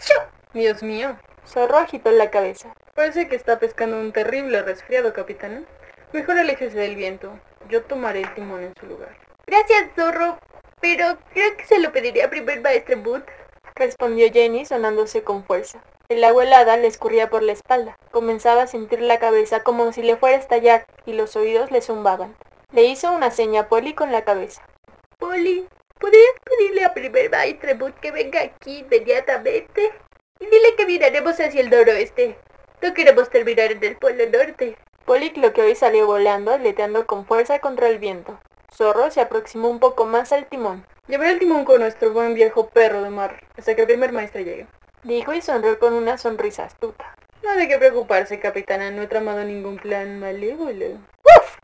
¡Chu! 0.00 0.14
Dios 0.54 0.82
mío. 0.82 1.18
Zorro 1.46 1.76
agitó 1.76 2.10
la 2.10 2.30
cabeza. 2.30 2.74
Parece 2.94 3.28
que 3.28 3.36
está 3.36 3.58
pescando 3.58 3.98
un 3.98 4.12
terrible 4.12 4.62
resfriado, 4.62 5.12
capitán. 5.12 5.66
Mejor 6.12 6.38
aléjese 6.38 6.78
del 6.78 6.96
viento. 6.96 7.38
Yo 7.68 7.82
tomaré 7.82 8.20
el 8.20 8.34
timón 8.34 8.62
en 8.62 8.74
su 8.78 8.86
lugar. 8.86 9.16
Gracias, 9.46 9.90
Zorro. 9.96 10.38
Pero 10.80 11.16
creo 11.32 11.56
que 11.56 11.64
se 11.64 11.78
lo 11.78 11.92
pediría 11.92 12.28
primer 12.28 12.60
maestro 12.60 12.96
Boot, 12.98 13.24
respondió 13.76 14.30
Jenny 14.32 14.66
sonándose 14.66 15.22
con 15.22 15.44
fuerza. 15.44 15.80
El 16.12 16.24
agua 16.24 16.44
helada 16.44 16.76
le 16.76 16.88
escurría 16.88 17.30
por 17.30 17.42
la 17.42 17.52
espalda. 17.52 17.96
Comenzaba 18.10 18.64
a 18.64 18.66
sentir 18.66 19.00
la 19.00 19.18
cabeza 19.18 19.62
como 19.62 19.90
si 19.94 20.02
le 20.02 20.16
fuera 20.16 20.36
a 20.36 20.40
estallar 20.40 20.84
y 21.06 21.14
los 21.14 21.36
oídos 21.36 21.70
le 21.70 21.80
zumbaban. 21.80 22.36
Le 22.70 22.84
hizo 22.84 23.10
una 23.10 23.30
seña 23.30 23.62
a 23.62 23.68
Polly 23.70 23.94
con 23.94 24.12
la 24.12 24.22
cabeza. 24.22 24.62
Polly, 25.18 25.66
¿podrías 25.98 26.34
pedirle 26.44 26.84
a 26.84 26.92
primer 26.92 27.30
maestro 27.30 27.74
Boot 27.78 27.98
que 27.98 28.10
venga 28.10 28.42
aquí 28.42 28.80
inmediatamente? 28.80 29.90
Y 30.38 30.44
dile 30.44 30.76
que 30.76 30.84
miraremos 30.84 31.40
hacia 31.40 31.62
el 31.62 31.70
noroeste. 31.70 32.36
No 32.82 32.92
queremos 32.92 33.30
terminar 33.30 33.72
en 33.72 33.82
el 33.82 33.96
polo 33.96 34.26
norte. 34.26 34.76
Polly 35.06 35.32
cloqueó 35.32 35.66
y 35.66 35.74
salió 35.74 36.04
volando, 36.06 36.52
aleteando 36.52 37.06
con 37.06 37.24
fuerza 37.24 37.60
contra 37.60 37.88
el 37.88 37.98
viento. 37.98 38.38
Zorro 38.70 39.10
se 39.10 39.22
aproximó 39.22 39.70
un 39.70 39.80
poco 39.80 40.04
más 40.04 40.30
al 40.32 40.46
timón. 40.46 40.84
Llevaré 41.08 41.30
el 41.30 41.38
timón 41.38 41.64
con 41.64 41.80
nuestro 41.80 42.12
buen 42.12 42.34
viejo 42.34 42.68
perro 42.68 43.00
de 43.00 43.08
mar, 43.08 43.46
hasta 43.56 43.74
que 43.74 43.80
el 43.80 43.86
primer 43.86 44.12
maestro 44.12 44.42
llegue. 44.42 44.66
Dijo 45.04 45.34
y 45.34 45.42
sonrió 45.42 45.80
con 45.80 45.94
una 45.94 46.16
sonrisa 46.16 46.64
astuta. 46.64 47.16
No 47.42 47.50
hay 47.50 47.66
que 47.66 47.76
preocuparse, 47.76 48.38
capitana, 48.38 48.92
no 48.92 49.02
he 49.02 49.08
tramado 49.08 49.42
ningún 49.42 49.76
plan 49.76 50.20
malévolo. 50.20 50.86
¡Uf! 51.24 51.58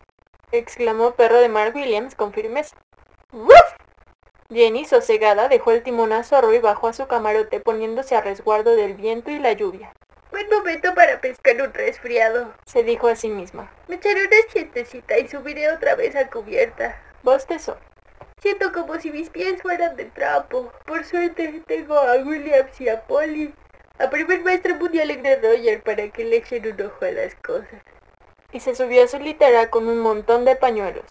exclamó 0.51 1.11
perro 1.11 1.39
de 1.39 1.47
Mark 1.47 1.73
Williams 1.73 2.15
con 2.15 2.33
firmeza. 2.33 2.75
¡Uf! 3.31 3.53
Jenny, 4.51 4.83
sosegada, 4.83 5.47
dejó 5.47 5.71
el 5.71 5.83
timón 5.83 6.11
a 6.11 6.23
Zorro 6.23 6.53
y 6.53 6.59
bajó 6.59 6.89
a 6.89 6.93
su 6.93 7.07
camarote 7.07 7.61
poniéndose 7.61 8.15
a 8.17 8.21
resguardo 8.21 8.75
del 8.75 8.95
viento 8.95 9.31
y 9.31 9.39
la 9.39 9.53
lluvia. 9.53 9.93
Buen 10.31 10.49
momento 10.49 10.93
para 10.93 11.21
pescar 11.21 11.61
un 11.61 11.73
resfriado, 11.73 12.53
se 12.65 12.83
dijo 12.83 13.07
a 13.07 13.15
sí 13.15 13.29
misma. 13.29 13.71
Me 13.87 13.95
echaré 13.95 14.27
una 14.27 14.51
siestecita 14.51 15.17
y 15.17 15.29
subiré 15.29 15.71
otra 15.71 15.95
vez 15.95 16.15
a 16.17 16.29
cubierta. 16.29 17.01
Bostezó. 17.23 17.77
Siento 18.41 18.71
como 18.71 18.97
si 18.99 19.11
mis 19.11 19.29
pies 19.29 19.61
fueran 19.61 19.97
de 19.97 20.05
trapo. 20.05 20.71
Por 20.85 21.03
suerte 21.03 21.61
tengo 21.67 21.95
a 21.95 22.15
Williams 22.15 22.79
y 22.79 22.87
a 22.87 23.01
Polly. 23.01 23.53
A 23.97 24.09
primer 24.09 24.41
maestro 24.43 24.75
muy 24.75 24.97
alegre 24.97 25.41
Roger 25.41 25.83
para 25.83 26.07
que 26.09 26.23
le 26.23 26.37
echen 26.37 26.65
un 26.65 26.85
ojo 26.85 27.03
a 27.03 27.11
las 27.11 27.35
cosas. 27.35 27.83
Y 28.53 28.61
se 28.61 28.75
subió 28.75 29.03
a 29.03 29.07
su 29.07 29.19
litera 29.19 29.69
con 29.69 29.89
un 29.89 29.99
montón 29.99 30.45
de 30.45 30.55
pañuelos. 30.55 31.03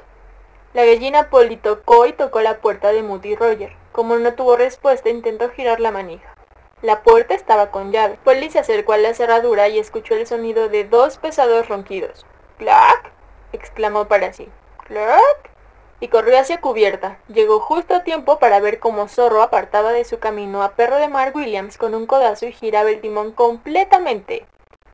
La 0.73 0.87
gallina 0.87 1.29
Polly 1.29 1.59
tocó 1.59 2.07
y 2.07 2.15
tocó 2.15 2.41
la 2.41 2.61
puerta 2.63 2.93
de 2.93 3.03
Moody 3.03 3.37
Roger. 3.37 3.73
Como 3.93 4.17
no 4.17 4.33
tuvo 4.35 4.57
respuesta, 4.57 5.11
intentó 5.11 5.51
girar 5.51 5.81
la 5.81 5.91
manija. 5.91 6.35
La 6.81 7.03
puerta 7.03 7.35
estaba 7.35 7.71
con 7.71 7.93
llave. 7.93 8.19
Polly 8.25 8.51
se 8.51 8.61
acercó 8.61 8.95
a 8.95 8.99
la 8.99 9.13
cerradura 9.13 9.69
y 9.69 9.79
escuchó 9.79 10.15
el 10.15 10.27
sonido 10.27 10.71
de 10.71 10.85
dos 10.85 11.19
pesados 11.19 11.69
ronquidos. 11.69 12.25
¡Clac! 12.57 13.13
exclamó 13.53 14.09
para 14.09 14.33
sí. 14.33 14.49
¡Clac! 14.87 15.58
Y 16.01 16.09
corrió 16.09 16.39
hacia 16.39 16.61
cubierta. 16.61 17.19
Llegó 17.29 17.61
justo 17.61 17.95
a 17.95 18.05
tiempo 18.05 18.39
para 18.39 18.61
ver 18.61 18.79
cómo 18.79 19.09
Zorro 19.09 19.43
apartaba 19.43 19.93
de 19.93 20.05
su 20.05 20.19
camino 20.19 20.63
a 20.63 20.73
Perro 20.73 20.97
de 20.97 21.09
Mar 21.09 21.33
Williams 21.35 21.77
con 21.77 21.95
un 21.95 22.07
codazo 22.07 22.47
y 22.47 22.53
giraba 22.53 22.91
el 22.91 23.01
timón 23.01 23.33
completamente. 23.33 24.47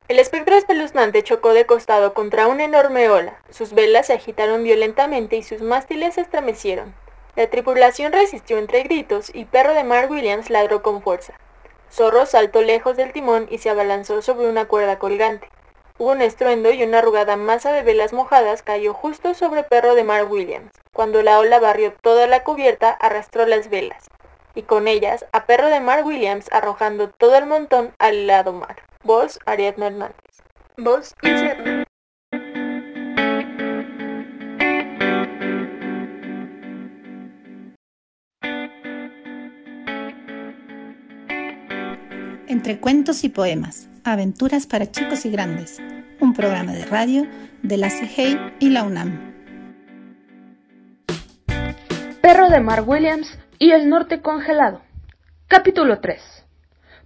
El 0.07 0.19
espectro 0.19 0.55
espeluznante 0.55 1.23
chocó 1.23 1.53
de 1.53 1.65
costado 1.65 2.13
contra 2.13 2.47
una 2.47 2.63
enorme 2.63 3.09
ola. 3.09 3.39
Sus 3.49 3.73
velas 3.73 4.07
se 4.07 4.13
agitaron 4.13 4.63
violentamente 4.63 5.35
y 5.35 5.43
sus 5.43 5.61
mástiles 5.61 6.15
se 6.15 6.21
estremecieron. 6.21 6.93
La 7.35 7.47
tripulación 7.49 8.13
resistió 8.13 8.57
entre 8.57 8.83
gritos 8.83 9.29
y 9.33 9.45
Perro 9.45 9.73
de 9.73 9.83
Mar 9.83 10.09
Williams 10.09 10.49
ladró 10.49 10.83
con 10.83 11.01
fuerza. 11.01 11.33
Zorro 11.91 12.25
saltó 12.25 12.61
lejos 12.61 12.97
del 12.97 13.13
timón 13.13 13.47
y 13.49 13.57
se 13.57 13.69
abalanzó 13.69 14.21
sobre 14.21 14.47
una 14.47 14.65
cuerda 14.65 14.99
colgante. 14.99 15.49
Hubo 15.97 16.11
un 16.11 16.21
estruendo 16.21 16.71
y 16.71 16.83
una 16.83 16.99
arrugada 16.99 17.37
masa 17.37 17.71
de 17.71 17.81
velas 17.81 18.11
mojadas 18.11 18.61
cayó 18.61 18.93
justo 18.93 19.33
sobre 19.33 19.63
Perro 19.63 19.95
de 19.95 20.03
Mar 20.03 20.25
Williams. 20.25 20.73
Cuando 20.91 21.23
la 21.23 21.39
ola 21.39 21.57
barrió 21.59 21.93
toda 21.93 22.27
la 22.27 22.43
cubierta, 22.43 22.89
arrastró 22.91 23.45
las 23.45 23.69
velas, 23.69 24.09
y 24.55 24.63
con 24.63 24.89
ellas 24.89 25.25
a 25.31 25.45
Perro 25.45 25.67
de 25.67 25.79
Mar 25.79 26.03
Williams 26.03 26.49
arrojando 26.51 27.09
todo 27.09 27.37
el 27.37 27.45
montón 27.45 27.93
al 27.97 28.27
lado 28.27 28.51
mar. 28.51 28.75
Voz 29.03 29.39
Ariadna 29.45 29.87
Hernández. 29.87 30.43
Voz 30.75 31.15
Inserna. 31.21 31.84
Entre 42.65 42.81
cuentos 42.81 43.23
y 43.23 43.29
poemas, 43.29 43.87
aventuras 44.03 44.65
para 44.65 44.89
chicos 44.89 45.23
y 45.27 45.29
grandes, 45.29 45.79
un 46.19 46.33
programa 46.33 46.73
de 46.73 46.83
radio 46.85 47.27
de 47.61 47.77
la 47.77 47.89
CGI 47.89 48.39
y 48.59 48.71
la 48.71 48.83
UNAM. 48.85 49.35
Perro 52.23 52.49
de 52.49 52.59
Mar 52.61 52.81
Williams 52.87 53.37
y 53.59 53.69
el 53.69 53.87
norte 53.87 54.19
congelado. 54.23 54.81
Capítulo 55.47 55.99
3. 55.99 56.19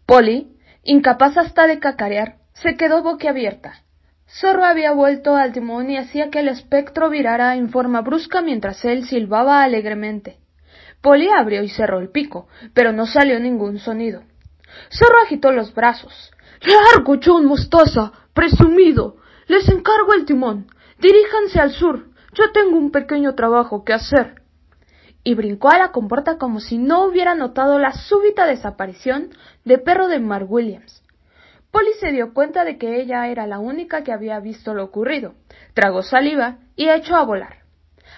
Polly, 0.06 0.48
incapaz 0.84 1.36
hasta 1.36 1.68
de 1.68 1.80
cacarear, 1.80 2.38
se 2.54 2.78
quedó 2.78 3.04
boquiabierta. 3.04 3.84
Zorro 4.30 4.64
había 4.64 4.94
vuelto 4.94 5.36
al 5.36 5.52
timón 5.52 5.90
y 5.90 5.98
hacía 5.98 6.30
que 6.30 6.40
el 6.40 6.48
espectro 6.48 7.10
virara 7.10 7.58
en 7.58 7.70
forma 7.70 8.00
brusca 8.00 8.42
mientras 8.42 8.86
él 8.86 9.04
silbaba 9.04 9.62
alegremente. 9.62 10.38
Polly 11.02 11.28
abrió 11.38 11.62
y 11.64 11.68
cerró 11.68 12.00
el 12.00 12.12
pico, 12.12 12.48
pero 12.74 12.94
no 12.94 13.06
salió 13.06 13.42
ningún 13.42 13.80
sonido. 13.80 14.24
Zorro 14.92 15.20
agitó 15.24 15.52
los 15.52 15.74
brazos. 15.74 16.32
Largo, 16.62 17.16
John 17.24 17.46
Mostaza, 17.46 18.12
presumido. 18.34 19.18
Les 19.48 19.68
encargo 19.70 20.14
el 20.14 20.26
timón. 20.26 20.68
Diríjanse 21.00 21.60
al 21.60 21.72
sur. 21.72 22.10
Yo 22.34 22.52
tengo 22.52 22.78
un 22.78 22.92
pequeño 22.92 23.36
trabajo 23.36 23.84
que 23.84 23.94
hacer. 23.94 24.42
Y 25.24 25.34
brincó 25.34 25.70
a 25.70 25.78
la 25.78 25.92
compuerta 25.92 26.38
como 26.38 26.60
si 26.60 26.78
no 26.78 27.06
hubiera 27.06 27.36
notado 27.36 27.80
la 27.80 27.94
súbita 27.94 28.46
desaparición 28.46 29.30
de 29.66 29.78
perro 29.78 30.08
de 30.08 30.20
Mar 30.20 30.46
Williams. 30.48 31.04
Polly 31.72 31.92
se 32.00 32.12
dio 32.12 32.34
cuenta 32.34 32.64
de 32.64 32.78
que 32.78 33.00
ella 33.00 33.28
era 33.28 33.46
la 33.46 33.60
única 33.60 34.04
que 34.04 34.12
había 34.12 34.40
visto 34.40 34.74
lo 34.74 34.84
ocurrido. 34.84 35.36
Tragó 35.74 36.02
saliva 36.02 36.58
y 36.76 36.90
echó 36.90 37.16
a 37.16 37.26
volar. 37.26 37.60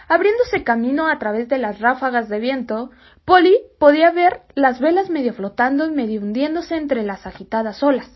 Abriéndose 0.07 0.63
camino 0.63 1.07
a 1.07 1.19
través 1.19 1.49
de 1.49 1.57
las 1.57 1.79
ráfagas 1.79 2.29
de 2.29 2.39
viento, 2.39 2.91
Polly 3.25 3.57
podía 3.79 4.11
ver 4.11 4.41
las 4.55 4.79
velas 4.79 5.09
medio 5.09 5.33
flotando 5.33 5.85
y 5.85 5.91
medio 5.91 6.21
hundiéndose 6.21 6.75
entre 6.75 7.03
las 7.03 7.25
agitadas 7.25 7.81
olas. 7.83 8.09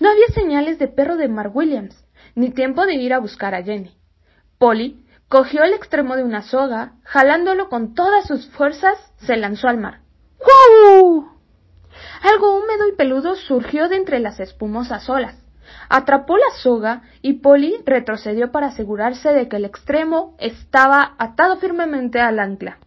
No 0.00 0.10
había 0.10 0.26
señales 0.28 0.78
de 0.78 0.88
perro 0.88 1.16
de 1.16 1.28
Mar 1.28 1.50
Williams, 1.52 2.04
ni 2.34 2.50
tiempo 2.50 2.86
de 2.86 2.94
ir 2.94 3.12
a 3.12 3.18
buscar 3.18 3.54
a 3.54 3.62
Jenny. 3.62 3.96
Polly 4.58 5.04
cogió 5.28 5.64
el 5.64 5.72
extremo 5.72 6.16
de 6.16 6.22
una 6.22 6.42
soga, 6.42 6.94
jalándolo 7.02 7.68
con 7.68 7.94
todas 7.94 8.26
sus 8.26 8.48
fuerzas, 8.50 8.96
se 9.18 9.36
lanzó 9.36 9.68
al 9.68 9.78
mar. 9.78 10.00
¡Wow! 10.38 11.28
Algo 12.22 12.56
húmedo 12.56 12.88
y 12.88 12.96
peludo 12.96 13.36
surgió 13.36 13.88
de 13.88 13.96
entre 13.96 14.20
las 14.20 14.40
espumosas 14.40 15.08
olas. 15.08 15.36
Atrapó 15.88 16.36
la 16.36 16.50
soga 16.56 17.02
y 17.22 17.34
Polly 17.34 17.82
retrocedió 17.84 18.52
para 18.52 18.68
asegurarse 18.68 19.32
de 19.32 19.48
que 19.48 19.56
el 19.56 19.64
extremo 19.64 20.36
estaba 20.38 21.14
atado 21.18 21.56
firmemente 21.56 22.20
al 22.20 22.38
ancla. 22.38 22.78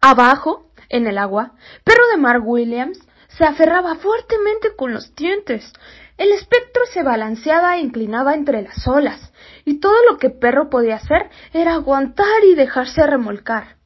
Abajo, 0.00 0.67
en 0.88 1.06
el 1.06 1.18
agua, 1.18 1.52
Perro 1.84 2.06
de 2.10 2.18
Mark 2.18 2.42
Williams 2.46 2.98
se 3.28 3.44
aferraba 3.44 3.96
fuertemente 3.96 4.74
con 4.76 4.92
los 4.92 5.14
dientes. 5.14 5.72
El 6.16 6.32
espectro 6.32 6.82
se 6.92 7.02
balanceaba 7.02 7.76
e 7.76 7.80
inclinaba 7.80 8.34
entre 8.34 8.62
las 8.62 8.88
olas, 8.88 9.32
y 9.64 9.80
todo 9.80 9.96
lo 10.10 10.18
que 10.18 10.30
Perro 10.30 10.70
podía 10.70 10.96
hacer 10.96 11.30
era 11.52 11.74
aguantar 11.74 12.44
y 12.44 12.54
dejarse 12.54 13.06
remolcar. 13.06 13.76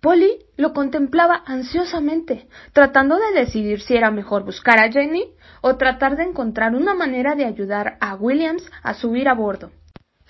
Polly 0.00 0.38
lo 0.56 0.72
contemplaba 0.72 1.42
ansiosamente, 1.46 2.48
tratando 2.72 3.16
de 3.16 3.40
decidir 3.40 3.80
si 3.80 3.96
era 3.96 4.10
mejor 4.10 4.44
buscar 4.44 4.78
a 4.80 4.90
Jenny 4.90 5.32
o 5.60 5.76
tratar 5.76 6.16
de 6.16 6.24
encontrar 6.24 6.74
una 6.74 6.92
manera 6.92 7.34
de 7.36 7.44
ayudar 7.44 7.96
a 8.00 8.16
Williams 8.16 8.68
a 8.82 8.94
subir 8.94 9.28
a 9.28 9.34
bordo. 9.34 9.70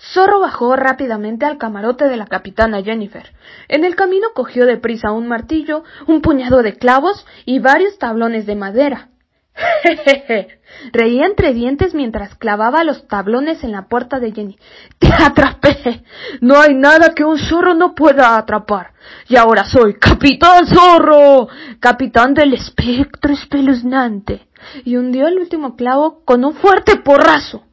Zorro 0.03 0.41
bajó 0.41 0.75
rápidamente 0.75 1.47
al 1.47 1.59
camarote 1.59 2.07
de 2.09 2.17
la 2.17 2.27
capitana 2.27 2.83
Jennifer. 2.83 3.33
En 3.69 3.85
el 3.85 3.95
camino 3.95 4.29
cogió 4.35 4.67
de 4.67 4.77
prisa 4.77 5.13
un 5.13 5.29
martillo, 5.29 5.85
un 6.09 6.21
puñado 6.23 6.63
de 6.63 6.77
clavos 6.77 7.25
y 7.45 7.61
varios 7.61 7.99
tablones 7.99 8.45
de 8.45 8.57
madera. 8.57 9.09
Jejeje. 9.55 10.59
Reía 10.93 11.27
entre 11.27 11.53
dientes 11.53 11.95
mientras 11.95 12.35
clavaba 12.35 12.83
los 12.83 13.07
tablones 13.07 13.63
en 13.63 13.73
la 13.73 13.87
puerta 13.87 14.19
de 14.19 14.33
Jenny. 14.33 14.59
Te 14.99 15.09
atrapé. 15.13 16.03
No 16.41 16.59
hay 16.59 16.75
nada 16.75 17.15
que 17.15 17.25
un 17.25 17.39
zorro 17.39 17.75
no 17.75 17.95
pueda 17.95 18.37
atrapar. 18.37 18.93
Y 19.29 19.37
ahora 19.37 19.65
soy 19.65 19.99
Capitán 19.99 20.67
Zorro, 20.67 21.49
capitán 21.79 22.35
del 22.35 22.55
espectro 22.55 23.35
espeluznante. 23.35 24.49
Y 24.85 24.97
hundió 24.97 25.29
el 25.29 25.39
último 25.39 25.77
clavo 25.77 26.23
con 26.25 26.45
un 26.45 26.55
fuerte 26.55 26.97
porrazo. 26.97 27.65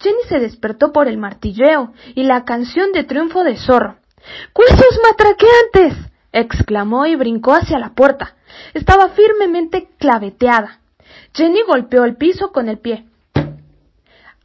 Jenny 0.00 0.22
se 0.28 0.40
despertó 0.40 0.92
por 0.92 1.08
el 1.08 1.18
martilleo 1.18 1.92
y 2.14 2.22
la 2.22 2.44
canción 2.44 2.92
de 2.92 3.04
triunfo 3.04 3.44
de 3.44 3.56
Zorro. 3.56 3.96
¡Huesos 4.54 5.00
matraqueantes! 5.02 6.10
exclamó 6.32 7.06
y 7.06 7.16
brincó 7.16 7.54
hacia 7.54 7.78
la 7.78 7.94
puerta. 7.94 8.36
Estaba 8.72 9.10
firmemente 9.10 9.90
claveteada. 9.98 10.80
Jenny 11.34 11.62
golpeó 11.66 12.04
el 12.04 12.16
piso 12.16 12.52
con 12.52 12.68
el 12.68 12.78
pie. 12.78 13.06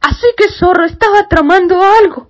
Así 0.00 0.26
que 0.36 0.48
Zorro 0.48 0.84
estaba 0.84 1.28
tramando 1.28 1.80
algo. 1.82 2.28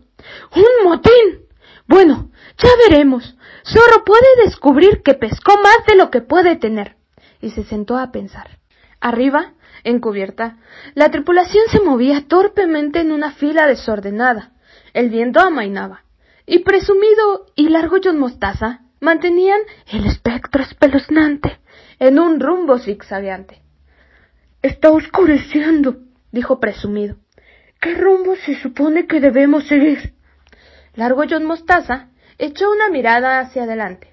Un 0.54 0.88
motín. 0.88 1.46
Bueno, 1.86 2.30
ya 2.58 2.70
veremos. 2.88 3.36
Zorro 3.64 4.04
puede 4.04 4.44
descubrir 4.44 5.02
que 5.02 5.14
pescó 5.14 5.54
más 5.62 5.84
de 5.86 5.96
lo 5.96 6.10
que 6.10 6.20
puede 6.20 6.56
tener. 6.56 6.96
Y 7.40 7.50
se 7.50 7.64
sentó 7.64 7.98
a 7.98 8.12
pensar. 8.12 8.58
Arriba, 9.00 9.52
en 9.86 10.00
cubierta, 10.00 10.58
la 10.94 11.12
tripulación 11.12 11.64
se 11.70 11.80
movía 11.80 12.26
torpemente 12.26 13.00
en 13.00 13.12
una 13.12 13.30
fila 13.30 13.68
desordenada. 13.68 14.50
El 14.92 15.10
viento 15.10 15.38
amainaba. 15.38 16.02
Y 16.44 16.58
presumido 16.60 17.46
y 17.54 17.68
largo 17.68 17.98
John 18.02 18.18
Mostaza 18.18 18.80
mantenían 19.00 19.60
el 19.92 20.06
espectro 20.06 20.62
espeluznante 20.62 21.60
en 22.00 22.18
un 22.18 22.40
rumbo 22.40 22.78
zigzagueante. 22.80 23.62
Está 24.60 24.90
oscureciendo, 24.90 25.98
dijo 26.32 26.58
presumido. 26.58 27.18
¿Qué 27.80 27.94
rumbo 27.94 28.34
se 28.34 28.56
supone 28.56 29.06
que 29.06 29.20
debemos 29.20 29.68
seguir? 29.68 30.14
Largo 30.96 31.22
John 31.30 31.44
Mostaza 31.44 32.08
echó 32.38 32.72
una 32.72 32.88
mirada 32.88 33.38
hacia 33.38 33.62
adelante. 33.62 34.08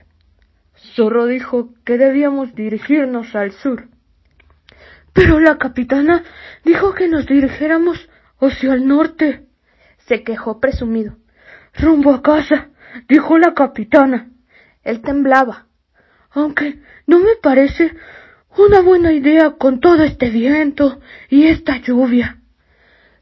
Zorro 0.96 1.26
dijo 1.26 1.70
que 1.84 1.98
debíamos 1.98 2.54
dirigirnos 2.54 3.34
al 3.36 3.54
sur. 3.54 3.88
Pero 5.14 5.40
la 5.40 5.58
capitana 5.58 6.24
dijo 6.66 6.94
que 6.94 7.08
nos 7.08 7.28
dirigiéramos 7.28 8.10
hacia 8.40 8.74
el 8.74 8.88
norte, 8.88 9.46
se 10.08 10.24
quejó 10.24 10.60
presumido. 10.60 11.18
Rumbo 11.74 12.14
a 12.14 12.22
casa, 12.22 12.70
dijo 13.08 13.38
la 13.38 13.54
capitana. 13.54 14.30
Él 14.84 15.02
temblaba. 15.02 15.68
Aunque 16.32 16.82
no 17.08 17.20
me 17.20 17.36
parece 17.42 17.96
una 18.58 18.82
buena 18.82 19.14
idea 19.14 19.52
con 19.52 19.80
todo 19.80 20.04
este 20.04 20.30
viento 20.30 21.00
y 21.30 21.48
esta 21.48 21.78
lluvia. 21.78 22.40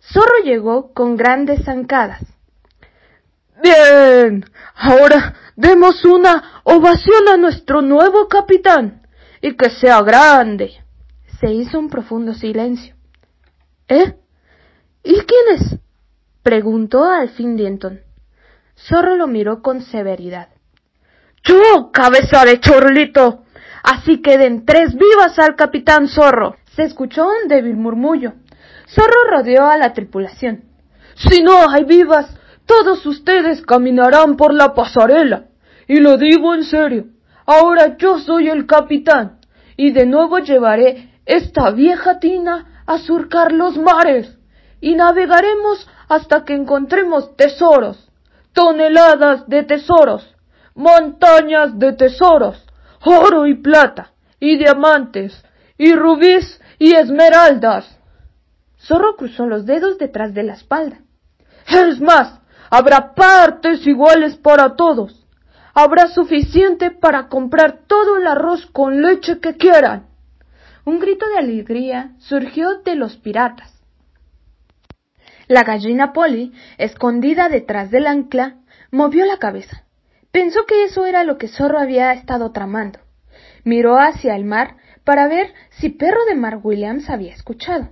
Zorro 0.02 0.44
llegó 0.44 0.94
con 0.94 1.16
grandes 1.16 1.64
zancadas. 1.66 2.22
Bien. 3.62 4.46
Ahora 4.76 5.36
demos 5.56 6.04
una 6.06 6.62
ovación 6.64 7.28
a 7.30 7.38
nuestro 7.38 7.82
nuevo 7.82 8.28
capitán. 8.28 9.02
Y 9.42 9.56
que 9.56 9.70
sea 9.70 10.02
grande. 10.02 10.81
Se 11.42 11.52
hizo 11.52 11.80
un 11.80 11.90
profundo 11.90 12.36
silencio. 12.36 12.94
¿Eh? 13.88 14.16
¿Y 15.04 15.14
quién 15.14 15.56
es? 15.56 15.80
preguntó 16.44 17.04
al 17.04 17.30
fin 17.30 17.58
Dienton. 17.58 18.02
Zorro 18.76 19.16
lo 19.16 19.26
miró 19.26 19.64
con 19.64 19.82
severidad. 19.82 20.50
Yo, 21.44 21.92
cabeza 21.92 22.46
de 22.46 22.60
chorlito. 22.60 23.44
Así 23.82 24.22
que 24.22 24.38
den 24.38 24.66
tres 24.66 24.94
vivas 24.94 25.40
al 25.40 25.56
capitán 25.56 26.08
Zorro. 26.08 26.58
Se 26.76 26.84
escuchó 26.84 27.28
un 27.28 27.48
débil 27.48 27.76
murmullo. 27.76 28.34
Zorro 28.88 29.32
rodeó 29.32 29.66
a 29.66 29.78
la 29.78 29.94
tripulación. 29.94 30.66
Si 31.16 31.42
no 31.42 31.70
hay 31.70 31.86
vivas, 31.86 32.38
todos 32.68 33.04
ustedes 33.08 33.64
caminarán 33.64 34.38
por 34.38 34.54
la 34.54 34.76
pasarela. 34.76 35.46
Y 35.88 36.00
lo 36.00 36.18
digo 36.18 36.54
en 36.54 36.64
serio. 36.64 37.06
Ahora 37.48 37.98
yo 37.98 38.20
soy 38.20 38.48
el 38.50 38.68
capitán. 38.68 39.40
Y 39.76 39.92
de 39.92 40.06
nuevo 40.06 40.38
llevaré 40.38 41.11
esta 41.26 41.72
vieja 41.72 42.20
tina 42.20 42.84
a 42.86 42.98
surcar 42.98 43.52
los 43.52 43.78
mares. 43.78 44.38
Y 44.80 44.96
navegaremos 44.96 45.88
hasta 46.10 46.44
que 46.44 46.54
encontremos 46.54 47.36
tesoros. 47.36 48.10
Toneladas 48.54 49.48
de 49.48 49.64
tesoros. 49.64 50.36
Montañas 50.74 51.78
de 51.78 51.94
tesoros 51.94 52.66
oro 53.04 53.48
y 53.48 53.56
plata, 53.56 54.12
y 54.40 54.58
diamantes, 54.58 55.44
y 55.78 55.94
rubíes 55.94 56.62
y 56.78 56.96
esmeraldas. 56.96 57.98
Zorro 58.80 59.16
cruzó 59.16 59.46
los 59.46 59.66
dedos 59.66 59.98
detrás 59.98 60.34
de 60.34 60.44
la 60.44 60.54
espalda. 60.54 61.00
Es 61.68 62.02
más, 62.02 62.40
habrá 62.70 63.14
partes 63.14 63.86
iguales 63.86 64.36
para 64.38 64.76
todos. 64.76 65.26
Habrá 65.74 66.08
suficiente 66.08 66.92
para 66.92 67.30
comprar 67.30 67.82
todo 67.88 68.18
el 68.18 68.28
arroz 68.28 68.66
con 68.68 69.02
leche 69.02 69.40
que 69.40 69.56
quieran. 69.56 70.08
Un 70.84 71.00
grito 71.00 71.28
de 71.28 71.38
alegría 71.38 72.12
surgió 72.18 72.80
de 72.80 72.96
los 72.96 73.18
piratas. 73.18 73.82
La 75.48 75.64
gallina 75.64 76.12
Polly, 76.12 76.54
escondida 76.78 77.50
detrás 77.50 77.92
del 77.92 78.08
ancla, 78.08 78.56
movió 78.90 79.26
la 79.26 79.38
cabeza. 79.38 79.84
Pensó 80.32 80.66
que 80.66 80.84
eso 80.86 81.06
era 81.06 81.24
lo 81.24 81.38
que 81.38 81.50
Zorro 81.50 81.78
había 81.78 82.14
estado 82.14 82.52
tramando. 82.52 83.00
Miró 83.64 84.00
hacia 84.00 84.36
el 84.36 84.46
mar 84.46 84.78
para 85.04 85.28
ver 85.28 85.54
si 85.72 85.90
Perro 85.90 86.26
de 86.26 86.36
Mar 86.36 86.60
Williams 86.64 87.10
había 87.10 87.34
escuchado. 87.34 87.90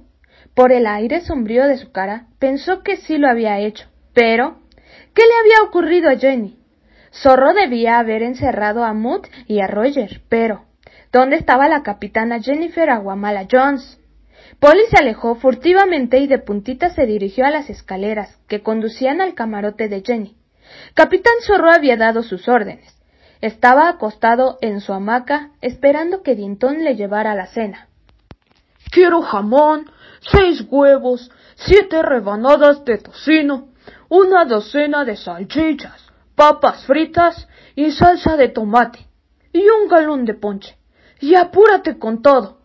Por 0.55 0.71
el 0.71 0.87
aire 0.87 1.21
sombrío 1.21 1.67
de 1.67 1.77
su 1.77 1.91
cara 1.91 2.27
pensó 2.39 2.81
que 2.81 2.97
sí 2.97 3.17
lo 3.17 3.29
había 3.29 3.59
hecho. 3.59 3.87
Pero, 4.13 4.61
¿qué 5.13 5.21
le 5.21 5.33
había 5.41 5.67
ocurrido 5.67 6.09
a 6.09 6.17
Jenny? 6.17 6.57
Zorro 7.11 7.53
debía 7.53 7.99
haber 7.99 8.23
encerrado 8.23 8.83
a 8.83 8.93
Mood 8.93 9.27
y 9.47 9.59
a 9.59 9.67
Roger, 9.67 10.21
pero 10.29 10.68
¿dónde 11.11 11.37
estaba 11.37 11.67
la 11.67 11.83
capitana 11.83 12.41
Jennifer 12.41 12.89
Aguamala 12.89 13.47
Jones? 13.51 13.99
Polly 14.59 14.81
se 14.89 14.97
alejó 14.97 15.35
furtivamente 15.35 16.19
y 16.19 16.27
de 16.27 16.39
puntita 16.39 16.89
se 16.89 17.05
dirigió 17.05 17.45
a 17.45 17.51
las 17.51 17.69
escaleras 17.69 18.37
que 18.47 18.61
conducían 18.61 19.21
al 19.21 19.33
camarote 19.33 19.87
de 19.87 20.01
Jenny. 20.05 20.35
Capitán 20.93 21.33
Zorro 21.41 21.71
había 21.71 21.97
dado 21.97 22.23
sus 22.23 22.47
órdenes. 22.47 22.95
Estaba 23.41 23.87
acostado 23.87 24.57
en 24.61 24.81
su 24.81 24.93
hamaca 24.93 25.51
esperando 25.61 26.23
que 26.23 26.35
Dintón 26.35 26.83
le 26.83 26.95
llevara 26.95 27.35
la 27.35 27.47
cena. 27.47 27.87
Quiero 28.91 29.21
jamón, 29.21 29.89
seis 30.19 30.65
huevos, 30.69 31.31
siete 31.55 32.01
rebanadas 32.01 32.83
de 32.85 32.97
tocino, 32.97 33.69
una 34.09 34.45
docena 34.45 35.05
de 35.05 35.15
salchichas, 35.15 36.07
papas 36.35 36.85
fritas 36.85 37.47
y 37.75 37.91
salsa 37.91 38.35
de 38.35 38.49
tomate, 38.49 39.07
y 39.53 39.61
un 39.69 39.87
galón 39.87 40.25
de 40.25 40.33
ponche. 40.33 40.78
Y 41.21 41.35
apúrate 41.35 41.99
con 41.99 42.21
todo. 42.21 42.63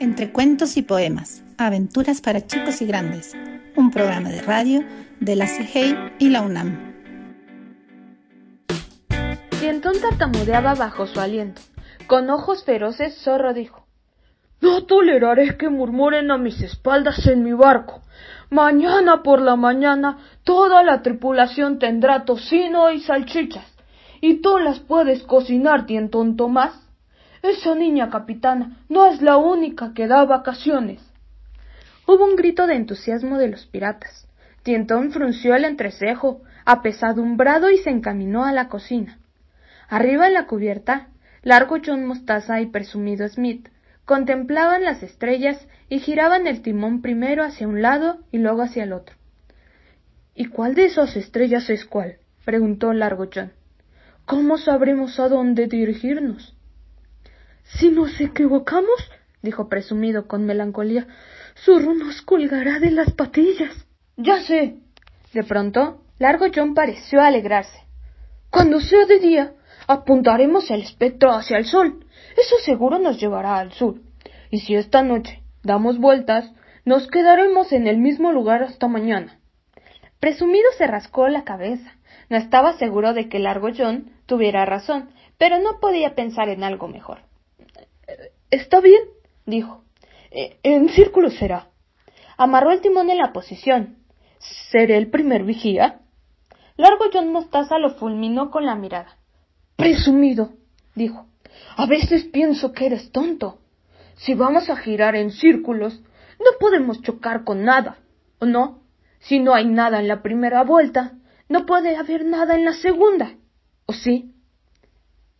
Entre 0.00 0.32
cuentos 0.32 0.76
y 0.76 0.82
poemas, 0.82 1.42
aventuras 1.58 2.20
para 2.22 2.46
chicos 2.46 2.80
y 2.80 2.86
grandes, 2.86 3.36
un 3.76 3.90
programa 3.90 4.30
de 4.30 4.40
radio 4.40 4.82
de 5.20 5.36
la 5.36 5.46
CIGEI 5.46 6.14
y 6.18 6.30
la 6.30 6.42
UNAM. 6.42 6.94
Dientón 9.60 10.00
tartamudeaba 10.00 10.74
bajo 10.74 11.06
su 11.06 11.20
aliento. 11.20 11.60
Con 12.06 12.30
ojos 12.30 12.64
feroces, 12.64 13.16
Zorro 13.22 13.52
dijo: 13.52 13.87
No 14.60 14.84
toleraré 14.84 15.56
que 15.56 15.68
murmuren 15.68 16.30
a 16.30 16.38
mis 16.38 16.60
espaldas 16.60 17.26
en 17.26 17.44
mi 17.44 17.52
barco. 17.52 18.02
Mañana 18.50 19.22
por 19.22 19.40
la 19.40 19.54
mañana 19.54 20.18
toda 20.42 20.82
la 20.82 21.02
tripulación 21.02 21.78
tendrá 21.78 22.24
tocino 22.24 22.90
y 22.90 23.00
salchichas. 23.00 23.66
Y 24.20 24.40
tú 24.40 24.58
las 24.58 24.80
puedes 24.80 25.22
cocinar, 25.22 25.86
tientón 25.86 26.36
Tomás. 26.36 26.74
Esa 27.42 27.76
niña 27.76 28.10
capitana 28.10 28.78
no 28.88 29.06
es 29.06 29.22
la 29.22 29.36
única 29.36 29.92
que 29.94 30.08
da 30.08 30.24
vacaciones. 30.24 31.00
Hubo 32.06 32.24
un 32.24 32.34
grito 32.34 32.66
de 32.66 32.74
entusiasmo 32.74 33.38
de 33.38 33.48
los 33.48 33.66
piratas. 33.66 34.26
Tientón 34.64 35.12
frunció 35.12 35.54
el 35.54 35.64
entrecejo, 35.64 36.40
apesadumbrado, 36.64 37.70
y 37.70 37.78
se 37.78 37.90
encaminó 37.90 38.44
a 38.44 38.52
la 38.52 38.68
cocina. 38.68 39.18
Arriba 39.88 40.26
en 40.26 40.34
la 40.34 40.46
cubierta, 40.46 41.08
Largo 41.42 41.76
John 41.84 42.06
Mostaza 42.06 42.60
y 42.60 42.66
Presumido 42.66 43.28
Smith 43.28 43.68
contemplaban 44.08 44.84
las 44.84 45.02
estrellas 45.02 45.68
y 45.90 45.98
giraban 45.98 46.46
el 46.46 46.62
timón 46.62 47.02
primero 47.02 47.44
hacia 47.44 47.68
un 47.68 47.82
lado 47.82 48.20
y 48.32 48.38
luego 48.38 48.62
hacia 48.62 48.84
el 48.84 48.94
otro. 48.94 49.14
¿Y 50.34 50.46
cuál 50.46 50.74
de 50.74 50.86
esas 50.86 51.14
estrellas 51.14 51.68
es 51.68 51.84
cuál? 51.84 52.16
preguntó 52.46 52.94
Largo 52.94 53.28
John. 53.32 53.52
¿Cómo 54.24 54.56
sabremos 54.56 55.20
a 55.20 55.28
dónde 55.28 55.66
dirigirnos? 55.66 56.56
Si 57.64 57.90
nos 57.90 58.18
equivocamos, 58.18 59.10
dijo 59.42 59.68
Presumido 59.68 60.26
con 60.26 60.46
melancolía, 60.46 61.06
Zorro 61.62 61.92
nos 61.92 62.22
colgará 62.22 62.80
de 62.80 62.92
las 62.92 63.12
patillas. 63.12 63.74
Ya 64.16 64.40
sé. 64.40 64.78
De 65.34 65.44
pronto, 65.44 66.02
Largo 66.18 66.46
John 66.54 66.72
pareció 66.72 67.20
alegrarse. 67.20 67.78
Cuando 68.48 68.80
sea 68.80 69.04
de 69.04 69.18
día, 69.18 69.52
apuntaremos 69.88 70.70
el 70.70 70.82
espectro 70.82 71.32
hacia 71.32 71.56
el 71.56 71.64
sol. 71.64 72.04
Eso 72.36 72.56
seguro 72.64 72.98
nos 72.98 73.18
llevará 73.18 73.58
al 73.58 73.72
sur. 73.72 73.96
Y 74.50 74.60
si 74.60 74.76
esta 74.76 75.02
noche 75.02 75.42
damos 75.64 75.98
vueltas, 75.98 76.52
nos 76.84 77.08
quedaremos 77.08 77.72
en 77.72 77.88
el 77.88 77.98
mismo 77.98 78.30
lugar 78.30 78.62
hasta 78.62 78.86
mañana. 78.86 79.40
Presumido 80.20 80.66
se 80.76 80.86
rascó 80.86 81.28
la 81.28 81.44
cabeza. 81.44 81.96
No 82.28 82.36
estaba 82.36 82.74
seguro 82.74 83.14
de 83.14 83.28
que 83.28 83.38
Largo 83.38 83.68
John 83.76 84.12
tuviera 84.26 84.64
razón, 84.66 85.10
pero 85.38 85.58
no 85.58 85.80
podía 85.80 86.14
pensar 86.14 86.48
en 86.48 86.64
algo 86.64 86.86
mejor. 86.88 87.20
Está 88.50 88.80
bien, 88.80 89.02
dijo. 89.46 89.84
E, 90.30 90.58
en 90.62 90.90
círculo 90.90 91.30
será. 91.30 91.68
Amarró 92.36 92.72
el 92.72 92.80
timón 92.80 93.10
en 93.10 93.18
la 93.18 93.32
posición. 93.32 93.96
¿Seré 94.70 94.98
el 94.98 95.10
primer 95.10 95.44
vigía? 95.44 96.00
Largo 96.76 97.06
John 97.12 97.32
Mostaza 97.32 97.78
lo 97.78 97.90
fulminó 97.94 98.50
con 98.50 98.66
la 98.66 98.74
mirada. 98.74 99.17
Presumido, 99.78 100.54
dijo. 100.96 101.28
A 101.76 101.86
veces 101.86 102.24
pienso 102.24 102.72
que 102.72 102.86
eres 102.86 103.12
tonto. 103.12 103.60
Si 104.16 104.34
vamos 104.34 104.68
a 104.68 104.76
girar 104.76 105.14
en 105.14 105.30
círculos, 105.30 106.02
no 106.40 106.58
podemos 106.58 107.00
chocar 107.00 107.44
con 107.44 107.64
nada, 107.64 107.98
¿o 108.40 108.46
no? 108.46 108.82
Si 109.20 109.38
no 109.38 109.54
hay 109.54 109.66
nada 109.66 110.00
en 110.00 110.08
la 110.08 110.20
primera 110.20 110.64
vuelta, 110.64 111.12
no 111.48 111.64
puede 111.64 111.94
haber 111.94 112.24
nada 112.24 112.56
en 112.56 112.64
la 112.64 112.72
segunda, 112.72 113.36
¿o 113.86 113.92
sí? 113.92 114.34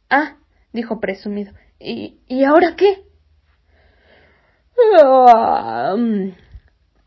Ah, 0.08 0.36
dijo 0.72 1.00
presumido. 1.00 1.52
¿Y, 1.80 2.20
¿y 2.28 2.44
ahora 2.44 2.76
qué? 2.76 3.02
Ah, 5.02 5.96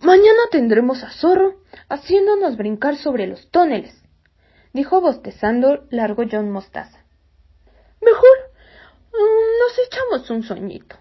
mañana 0.01 0.41
tendremos 0.51 1.01
a 1.01 1.11
Zorro 1.11 1.61
haciéndonos 1.87 2.57
brincar 2.57 2.97
sobre 2.97 3.25
los 3.25 3.49
tóneles, 3.51 4.03
dijo 4.73 4.99
bostezando 4.99 5.85
largo 5.91 6.23
John 6.29 6.51
Mostaza. 6.51 7.00
Mejor 8.01 8.37
nos 9.13 9.87
echamos 9.87 10.29
un 10.29 10.43
sueñito. 10.43 10.95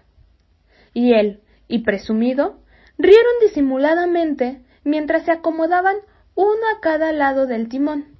Y 0.93 1.13
él, 1.13 1.41
y 1.67 1.79
presumido, 1.79 2.57
rieron 2.97 3.33
disimuladamente 3.41 4.61
mientras 4.83 5.25
se 5.25 5.31
acomodaban 5.31 5.97
uno 6.35 6.61
a 6.75 6.81
cada 6.81 7.11
lado 7.11 7.47
del 7.47 7.69
timón. 7.69 8.17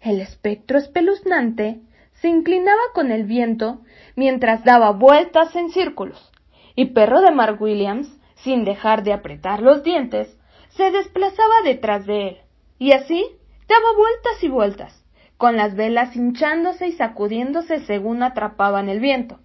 El 0.00 0.20
espectro 0.20 0.78
espeluznante 0.78 1.80
se 2.20 2.28
inclinaba 2.28 2.80
con 2.94 3.10
el 3.10 3.24
viento 3.24 3.82
mientras 4.16 4.64
daba 4.64 4.92
vueltas 4.92 5.54
en 5.56 5.70
círculos, 5.70 6.32
y 6.74 6.86
Perro 6.86 7.20
de 7.20 7.30
Mark 7.30 7.60
Williams, 7.60 8.08
sin 8.36 8.64
dejar 8.64 9.02
de 9.02 9.12
apretar 9.12 9.62
los 9.62 9.82
dientes, 9.82 10.36
se 10.70 10.90
desplazaba 10.90 11.62
detrás 11.64 12.06
de 12.06 12.28
él, 12.28 12.38
y 12.78 12.92
así 12.92 13.24
daba 13.68 13.96
vueltas 13.96 14.42
y 14.42 14.48
vueltas, 14.48 15.01
con 15.42 15.56
las 15.56 15.74
velas 15.74 16.14
hinchándose 16.14 16.86
y 16.86 16.92
sacudiéndose 16.92 17.80
según 17.80 18.22
atrapaban 18.22 18.88
el 18.88 19.00
viento, 19.00 19.40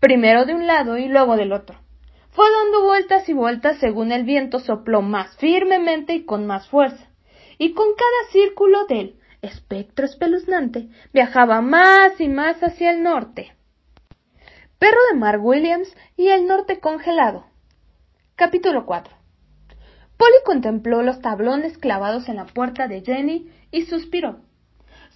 primero 0.00 0.46
de 0.46 0.54
un 0.54 0.66
lado 0.66 0.96
y 0.96 1.08
luego 1.08 1.36
del 1.36 1.52
otro. 1.52 1.78
Fue 2.30 2.46
dando 2.50 2.86
vueltas 2.86 3.28
y 3.28 3.34
vueltas 3.34 3.76
según 3.76 4.12
el 4.12 4.24
viento 4.24 4.60
sopló 4.60 5.02
más 5.02 5.36
firmemente 5.36 6.14
y 6.14 6.24
con 6.24 6.46
más 6.46 6.66
fuerza, 6.70 7.10
y 7.58 7.74
con 7.74 7.88
cada 7.88 8.32
círculo 8.32 8.86
del 8.86 9.20
espectro 9.42 10.06
espeluznante 10.06 10.88
viajaba 11.12 11.60
más 11.60 12.18
y 12.18 12.28
más 12.28 12.62
hacia 12.62 12.90
el 12.90 13.02
norte. 13.02 13.54
Perro 14.78 15.00
de 15.12 15.18
Mark 15.18 15.44
Williams 15.44 15.94
y 16.16 16.28
el 16.28 16.46
norte 16.46 16.80
congelado. 16.80 17.44
Capítulo 18.36 18.86
4. 18.86 19.14
Polly 20.16 20.38
contempló 20.46 21.02
los 21.02 21.20
tablones 21.20 21.76
clavados 21.76 22.26
en 22.30 22.36
la 22.36 22.46
puerta 22.46 22.88
de 22.88 23.02
Jenny 23.02 23.50
y 23.70 23.82
suspiró. 23.82 24.40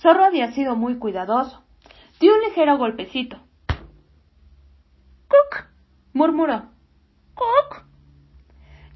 Zorro 0.00 0.24
había 0.24 0.50
sido 0.52 0.76
muy 0.76 0.96
cuidadoso. 0.98 1.62
Dio 2.20 2.34
un 2.34 2.40
ligero 2.40 2.78
golpecito. 2.78 3.38
¡Cuc! 5.28 5.66
murmuró. 6.14 6.70
¡Cuc! 7.34 7.84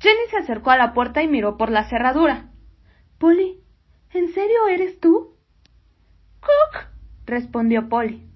Jenny 0.01 0.27
se 0.31 0.39
acercó 0.39 0.71
a 0.71 0.79
la 0.79 0.95
puerta 0.95 1.23
y 1.23 1.29
miró 1.29 1.59
por 1.59 1.71
la 1.71 1.85
cerradura. 1.91 2.53
Polly, 3.19 3.63
¿en 4.15 4.33
serio 4.33 4.67
eres 4.69 4.99
tú? 4.99 5.37
¡Cuc! 6.41 6.87
respondió 7.27 7.91
Polly. 7.91 8.27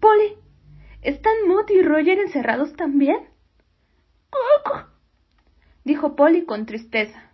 Polly, 0.00 0.36
¿están 1.02 1.46
Mott 1.46 1.70
y 1.70 1.80
Roger 1.82 2.18
encerrados 2.18 2.74
también? 2.74 3.28
¡Cuc! 4.30 4.88
dijo 5.84 6.16
Polly 6.16 6.44
con 6.44 6.66
tristeza. 6.66 7.30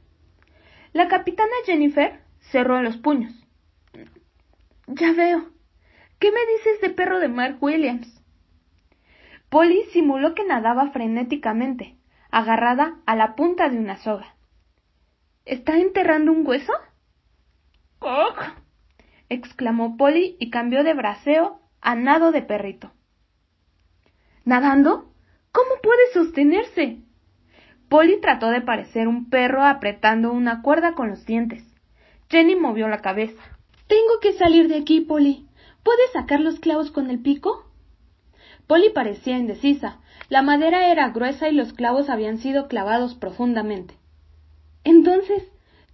La 0.93 1.09
capitana 1.09 1.55
Jennifer 1.65 2.21
cerró 2.41 2.83
los 2.83 2.99
puños. 2.99 3.44
Ya 4.87 5.13
veo. 5.13 5.51
¿Qué 6.19 6.31
me 6.31 6.41
dices 6.53 6.81
de 6.81 6.91
perro 6.91 7.21
de 7.21 7.29
Mark 7.29 7.59
Williams? 7.61 8.23
Polly 9.49 9.85
simuló 9.93 10.35
que 10.35 10.45
nadaba 10.45 10.91
frenéticamente, 10.91 11.97
agarrada 12.31 12.99
a 13.07 13.15
la 13.15 13.35
punta 13.35 13.69
de 13.69 13.79
una 13.79 13.97
soga. 13.97 14.35
¿Está 15.45 15.79
enterrando 15.79 16.33
un 16.33 16.47
hueso? 16.47 16.73
¡Oh! 18.01 18.35
exclamó 19.29 19.97
Polly 19.97 20.37
y 20.39 20.51
cambió 20.51 20.85
de 20.85 20.95
braceo 20.95 21.61
a 21.81 21.95
nado 21.95 22.33
de 22.33 22.43
perrito. 22.43 22.93
¿Nadando? 24.45 25.13
¿Cómo 25.53 25.81
puede 25.83 26.13
sostenerse? 26.13 26.99
Polly 27.89 28.21
trató 28.21 28.51
de 28.51 28.61
parecer 28.61 29.09
un 29.09 29.31
perro 29.31 29.63
apretando 29.63 30.33
una 30.33 30.63
cuerda 30.63 30.95
con 30.95 31.09
los 31.09 31.25
dientes. 31.27 31.63
Jenny 32.29 32.57
movió 32.57 32.89
la 32.89 33.03
cabeza. 33.03 33.54
Tengo 33.95 34.19
que 34.21 34.33
salir 34.33 34.67
de 34.67 34.75
aquí, 34.75 35.03
Polly. 35.03 35.47
¿Puedes 35.85 36.11
sacar 36.11 36.41
los 36.41 36.59
clavos 36.59 36.91
con 36.91 37.11
el 37.11 37.21
pico? 37.21 37.65
Polly 38.67 38.91
parecía 38.91 39.39
indecisa. 39.39 40.01
La 40.29 40.43
madera 40.43 40.89
era 40.89 41.11
gruesa 41.11 41.49
y 41.49 41.53
los 41.53 41.73
clavos 41.73 42.11
habían 42.11 42.39
sido 42.39 42.67
clavados 42.67 43.15
profundamente. 43.15 43.95
Entonces, 44.83 45.45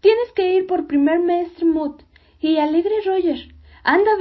tienes 0.00 0.32
que 0.34 0.54
ir 0.54 0.66
por 0.66 0.86
primer 0.86 1.20
maestro 1.20 1.66
Mood 1.66 2.00
y 2.40 2.56
alegre 2.56 3.02
Roger. 3.04 3.54
Anda, 3.84 4.12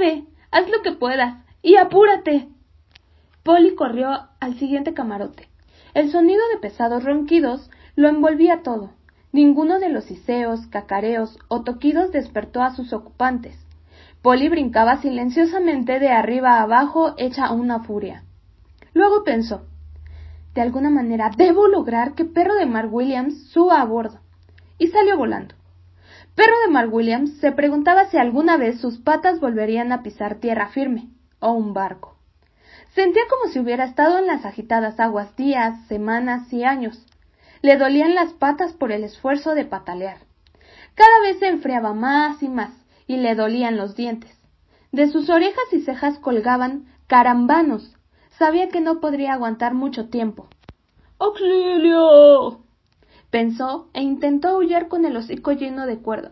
haz 0.50 0.68
lo 0.68 0.82
que 0.82 0.92
puedas 0.92 1.42
y 1.62 1.76
apúrate. 1.76 2.48
Polly 3.42 3.74
corrió 3.76 4.28
al 4.40 4.58
siguiente 4.58 4.92
camarote. 4.92 5.48
El 5.94 6.10
sonido 6.10 6.42
de 6.52 6.58
pesados 6.58 7.02
ronquidos 7.02 7.70
lo 7.96 8.08
envolvía 8.08 8.62
todo. 8.62 8.90
Ninguno 9.32 9.78
de 9.78 9.88
los 9.88 10.10
iseos, 10.10 10.66
cacareos 10.66 11.38
o 11.48 11.62
toquidos 11.62 12.12
despertó 12.12 12.60
a 12.60 12.76
sus 12.76 12.92
ocupantes. 12.92 13.69
Polly 14.22 14.48
brincaba 14.48 15.00
silenciosamente 15.00 15.98
de 15.98 16.10
arriba 16.10 16.58
a 16.58 16.62
abajo 16.62 17.14
hecha 17.16 17.52
una 17.52 17.80
furia. 17.80 18.24
Luego 18.92 19.24
pensó 19.24 19.66
de 20.54 20.60
alguna 20.62 20.90
manera 20.90 21.30
debo 21.36 21.68
lograr 21.68 22.14
que 22.14 22.24
Perro 22.24 22.54
de 22.56 22.66
Mark 22.66 22.92
Williams 22.92 23.50
suba 23.50 23.80
a 23.80 23.84
bordo. 23.84 24.18
Y 24.78 24.88
salió 24.88 25.16
volando. 25.16 25.54
Perro 26.34 26.54
de 26.64 26.72
Mark 26.72 26.92
Williams 26.92 27.38
se 27.38 27.52
preguntaba 27.52 28.06
si 28.06 28.16
alguna 28.16 28.56
vez 28.56 28.80
sus 28.80 28.98
patas 28.98 29.40
volverían 29.40 29.92
a 29.92 30.02
pisar 30.02 30.36
tierra 30.36 30.68
firme 30.68 31.10
o 31.38 31.52
un 31.52 31.74
barco. 31.74 32.16
Sentía 32.94 33.22
como 33.28 33.52
si 33.52 33.60
hubiera 33.60 33.84
estado 33.84 34.18
en 34.18 34.26
las 34.26 34.44
agitadas 34.44 34.98
aguas 34.98 35.36
días, 35.36 35.86
semanas 35.86 36.52
y 36.52 36.64
años, 36.64 37.06
le 37.62 37.76
dolían 37.76 38.14
las 38.14 38.32
patas 38.32 38.72
por 38.72 38.90
el 38.90 39.04
esfuerzo 39.04 39.54
de 39.54 39.64
patalear. 39.64 40.18
Cada 40.94 41.20
vez 41.22 41.38
se 41.38 41.48
enfriaba 41.48 41.92
más 41.92 42.42
y 42.42 42.48
más, 42.48 42.72
y 43.10 43.16
le 43.16 43.34
dolían 43.34 43.76
los 43.76 43.96
dientes. 43.96 44.30
De 44.92 45.08
sus 45.08 45.28
orejas 45.30 45.64
y 45.72 45.80
cejas 45.80 46.20
colgaban 46.20 46.84
carambanos. 47.08 47.96
Sabía 48.38 48.68
que 48.68 48.80
no 48.80 49.00
podría 49.00 49.32
aguantar 49.32 49.74
mucho 49.74 50.08
tiempo. 50.08 50.46
¡Auxilio! 51.18 52.60
pensó 53.30 53.88
e 53.94 54.02
intentó 54.02 54.50
aullar 54.50 54.86
con 54.86 55.04
el 55.04 55.16
hocico 55.16 55.50
lleno 55.50 55.86
de 55.86 55.98
cuerda. 55.98 56.30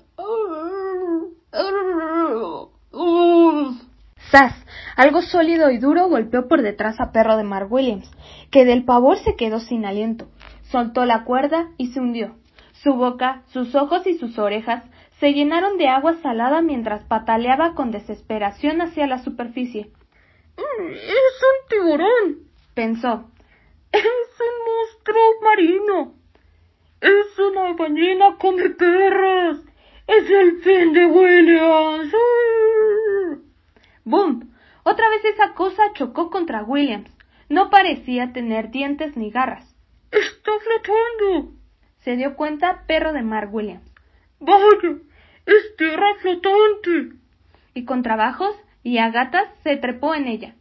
¡Sas! 4.31 4.55
Algo 4.95 5.23
sólido 5.23 5.71
y 5.71 5.79
duro 5.79 6.09
golpeó 6.09 6.47
por 6.47 6.63
detrás 6.63 7.01
a 7.01 7.11
perro 7.11 7.37
de 7.37 7.43
Mark 7.43 7.73
Williams, 7.73 8.09
que 8.53 8.65
del 8.65 8.85
pavor 8.85 9.19
se 9.19 9.35
quedó 9.35 9.59
sin 9.59 9.85
aliento. 9.85 10.29
Soltó 10.71 11.05
la 11.07 11.25
cuerda 11.25 11.71
y 11.77 11.89
se 11.89 11.99
hundió. 11.99 12.37
Su 12.85 12.95
boca, 12.95 13.43
sus 13.49 13.75
ojos 13.75 14.07
y 14.07 14.17
sus 14.17 14.39
orejas 14.39 14.85
se 15.21 15.33
llenaron 15.33 15.79
de 15.79 15.89
agua 15.89 16.15
salada 16.23 16.63
mientras 16.63 17.05
pataleaba 17.05 17.75
con 17.75 17.91
desesperación 17.91 18.81
hacia 18.81 19.07
la 19.07 19.19
superficie. 19.19 19.91
Mm, 20.57 20.93
es 20.93 21.43
un 21.43 21.69
tiburón, 21.69 22.39
pensó. 22.75 23.31
Es 23.91 24.05
un 24.05 24.67
monstruo 24.67 25.41
marino. 25.43 26.15
Es 27.01 27.39
una 27.39 27.73
ballena 27.73 28.37
come 28.39 28.71
perros. 28.71 29.63
Es 30.07 30.31
el 30.31 30.61
fin 30.63 30.93
de 30.93 31.07
Williams. 31.07 32.13
¡Bum! 34.05 34.53
Otra 34.85 35.09
vez 35.11 35.25
esa 35.25 35.55
cosa 35.55 35.93
chocó 35.95 36.31
contra 36.31 36.63
Williams. 36.63 37.11
No 37.49 37.71
parecía 37.71 38.33
tener 38.33 38.71
dientes 38.71 39.17
ni 39.17 39.31
garras. 39.31 39.75
¡Está 40.11 40.53
flotando! 40.61 41.53
Se 42.01 42.17
dio 42.17 42.37
cuenta 42.37 42.85
perro 42.87 43.13
de 43.13 43.23
Mark 43.23 43.53
Williams. 43.53 43.85
¡Vaya! 44.41 44.99
¡Es 45.49 45.77
tierra 45.77 46.15
flotante! 46.21 47.17
Y 47.73 47.87
con 47.87 48.03
trabajos 48.03 48.55
y 48.83 48.99
a 48.99 49.09
gatas 49.09 49.49
se 49.63 49.79
trepó 49.79 50.15
en 50.15 50.27
ella. 50.27 50.57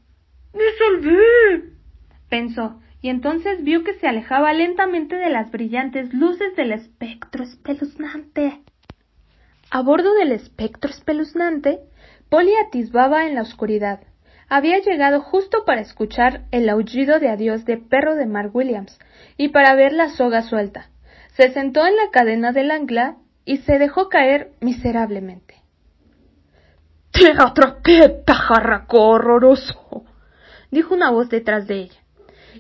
¡Me 0.54 0.64
salvé! 0.78 1.74
pensó, 2.30 2.80
y 3.02 3.10
entonces 3.10 3.66
vio 3.66 3.84
que 3.84 3.96
se 3.96 4.08
alejaba 4.08 4.54
lentamente 4.54 5.18
de 5.18 5.30
las 5.30 5.52
brillantes 5.52 6.14
luces 6.14 6.56
del 6.56 6.72
espectro 6.72 7.44
espeluznante. 7.44 8.62
A 9.70 9.82
bordo 9.82 10.14
del 10.14 10.32
espectro 10.32 10.90
espeluznante, 10.90 11.80
Polly 12.30 12.54
atisbaba 12.56 13.28
en 13.28 13.36
la 13.36 13.42
oscuridad. 13.42 14.00
Había 14.48 14.80
llegado 14.80 15.20
justo 15.20 15.66
para 15.66 15.82
escuchar 15.82 16.46
el 16.52 16.70
aullido 16.70 17.20
de 17.20 17.28
adiós 17.28 17.66
de 17.66 17.76
perro 17.76 18.16
de 18.16 18.26
Mark 18.26 18.56
Williams 18.56 18.98
y 19.36 19.50
para 19.50 19.76
ver 19.76 19.92
la 19.92 20.08
soga 20.08 20.44
suelta. 20.44 20.90
Se 21.34 21.52
sentó 21.52 21.86
en 21.86 21.98
la 21.98 22.10
cadena 22.10 22.54
del 22.54 22.72
ancla 22.72 23.18
y 23.48 23.58
se 23.60 23.80
dejó 23.80 24.10
caer 24.10 24.52
miserablemente. 24.60 25.56
¡Te 27.12 27.32
atraqué, 27.32 28.10
pajarraco 28.10 29.02
horroroso! 29.02 30.04
dijo 30.70 30.94
una 30.94 31.10
voz 31.10 31.30
detrás 31.30 31.66
de 31.66 31.80
ella. 31.84 32.00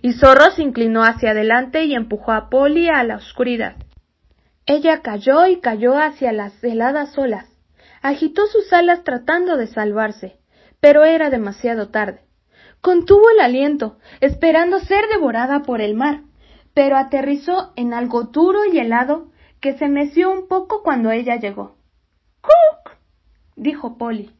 Y 0.02 0.14
Zorro 0.14 0.50
se 0.52 0.64
inclinó 0.64 1.04
hacia 1.04 1.32
adelante 1.32 1.84
y 1.84 1.94
empujó 1.94 2.32
a 2.32 2.50
Polly 2.50 2.88
a 2.88 3.04
la 3.04 3.18
oscuridad. 3.18 3.76
Ella 4.66 5.02
cayó 5.02 5.46
y 5.46 5.60
cayó 5.60 5.98
hacia 5.98 6.32
las 6.32 6.64
heladas 6.64 7.18
olas. 7.18 7.46
Agitó 8.02 8.48
sus 8.48 8.72
alas 8.72 9.04
tratando 9.04 9.58
de 9.58 9.68
salvarse, 9.68 10.40
pero 10.80 11.04
era 11.04 11.30
demasiado 11.30 11.90
tarde. 11.90 12.22
Contuvo 12.80 13.30
el 13.30 13.42
aliento, 13.42 13.98
esperando 14.22 14.80
ser 14.80 15.06
devorada 15.10 15.64
por 15.64 15.82
el 15.82 15.96
mar 15.96 16.22
pero 16.78 16.96
aterrizó 16.96 17.74
en 17.76 17.92
algo 17.92 18.26
duro 18.26 18.60
y 18.72 18.78
helado 18.78 19.32
que 19.60 19.78
se 19.78 19.88
meció 19.88 20.32
un 20.32 20.48
poco 20.48 20.84
cuando 20.84 21.12
ella 21.12 21.38
llegó. 21.38 21.76
¡Cook! 22.42 22.98
dijo 23.56 23.98
Polly. 23.98 24.32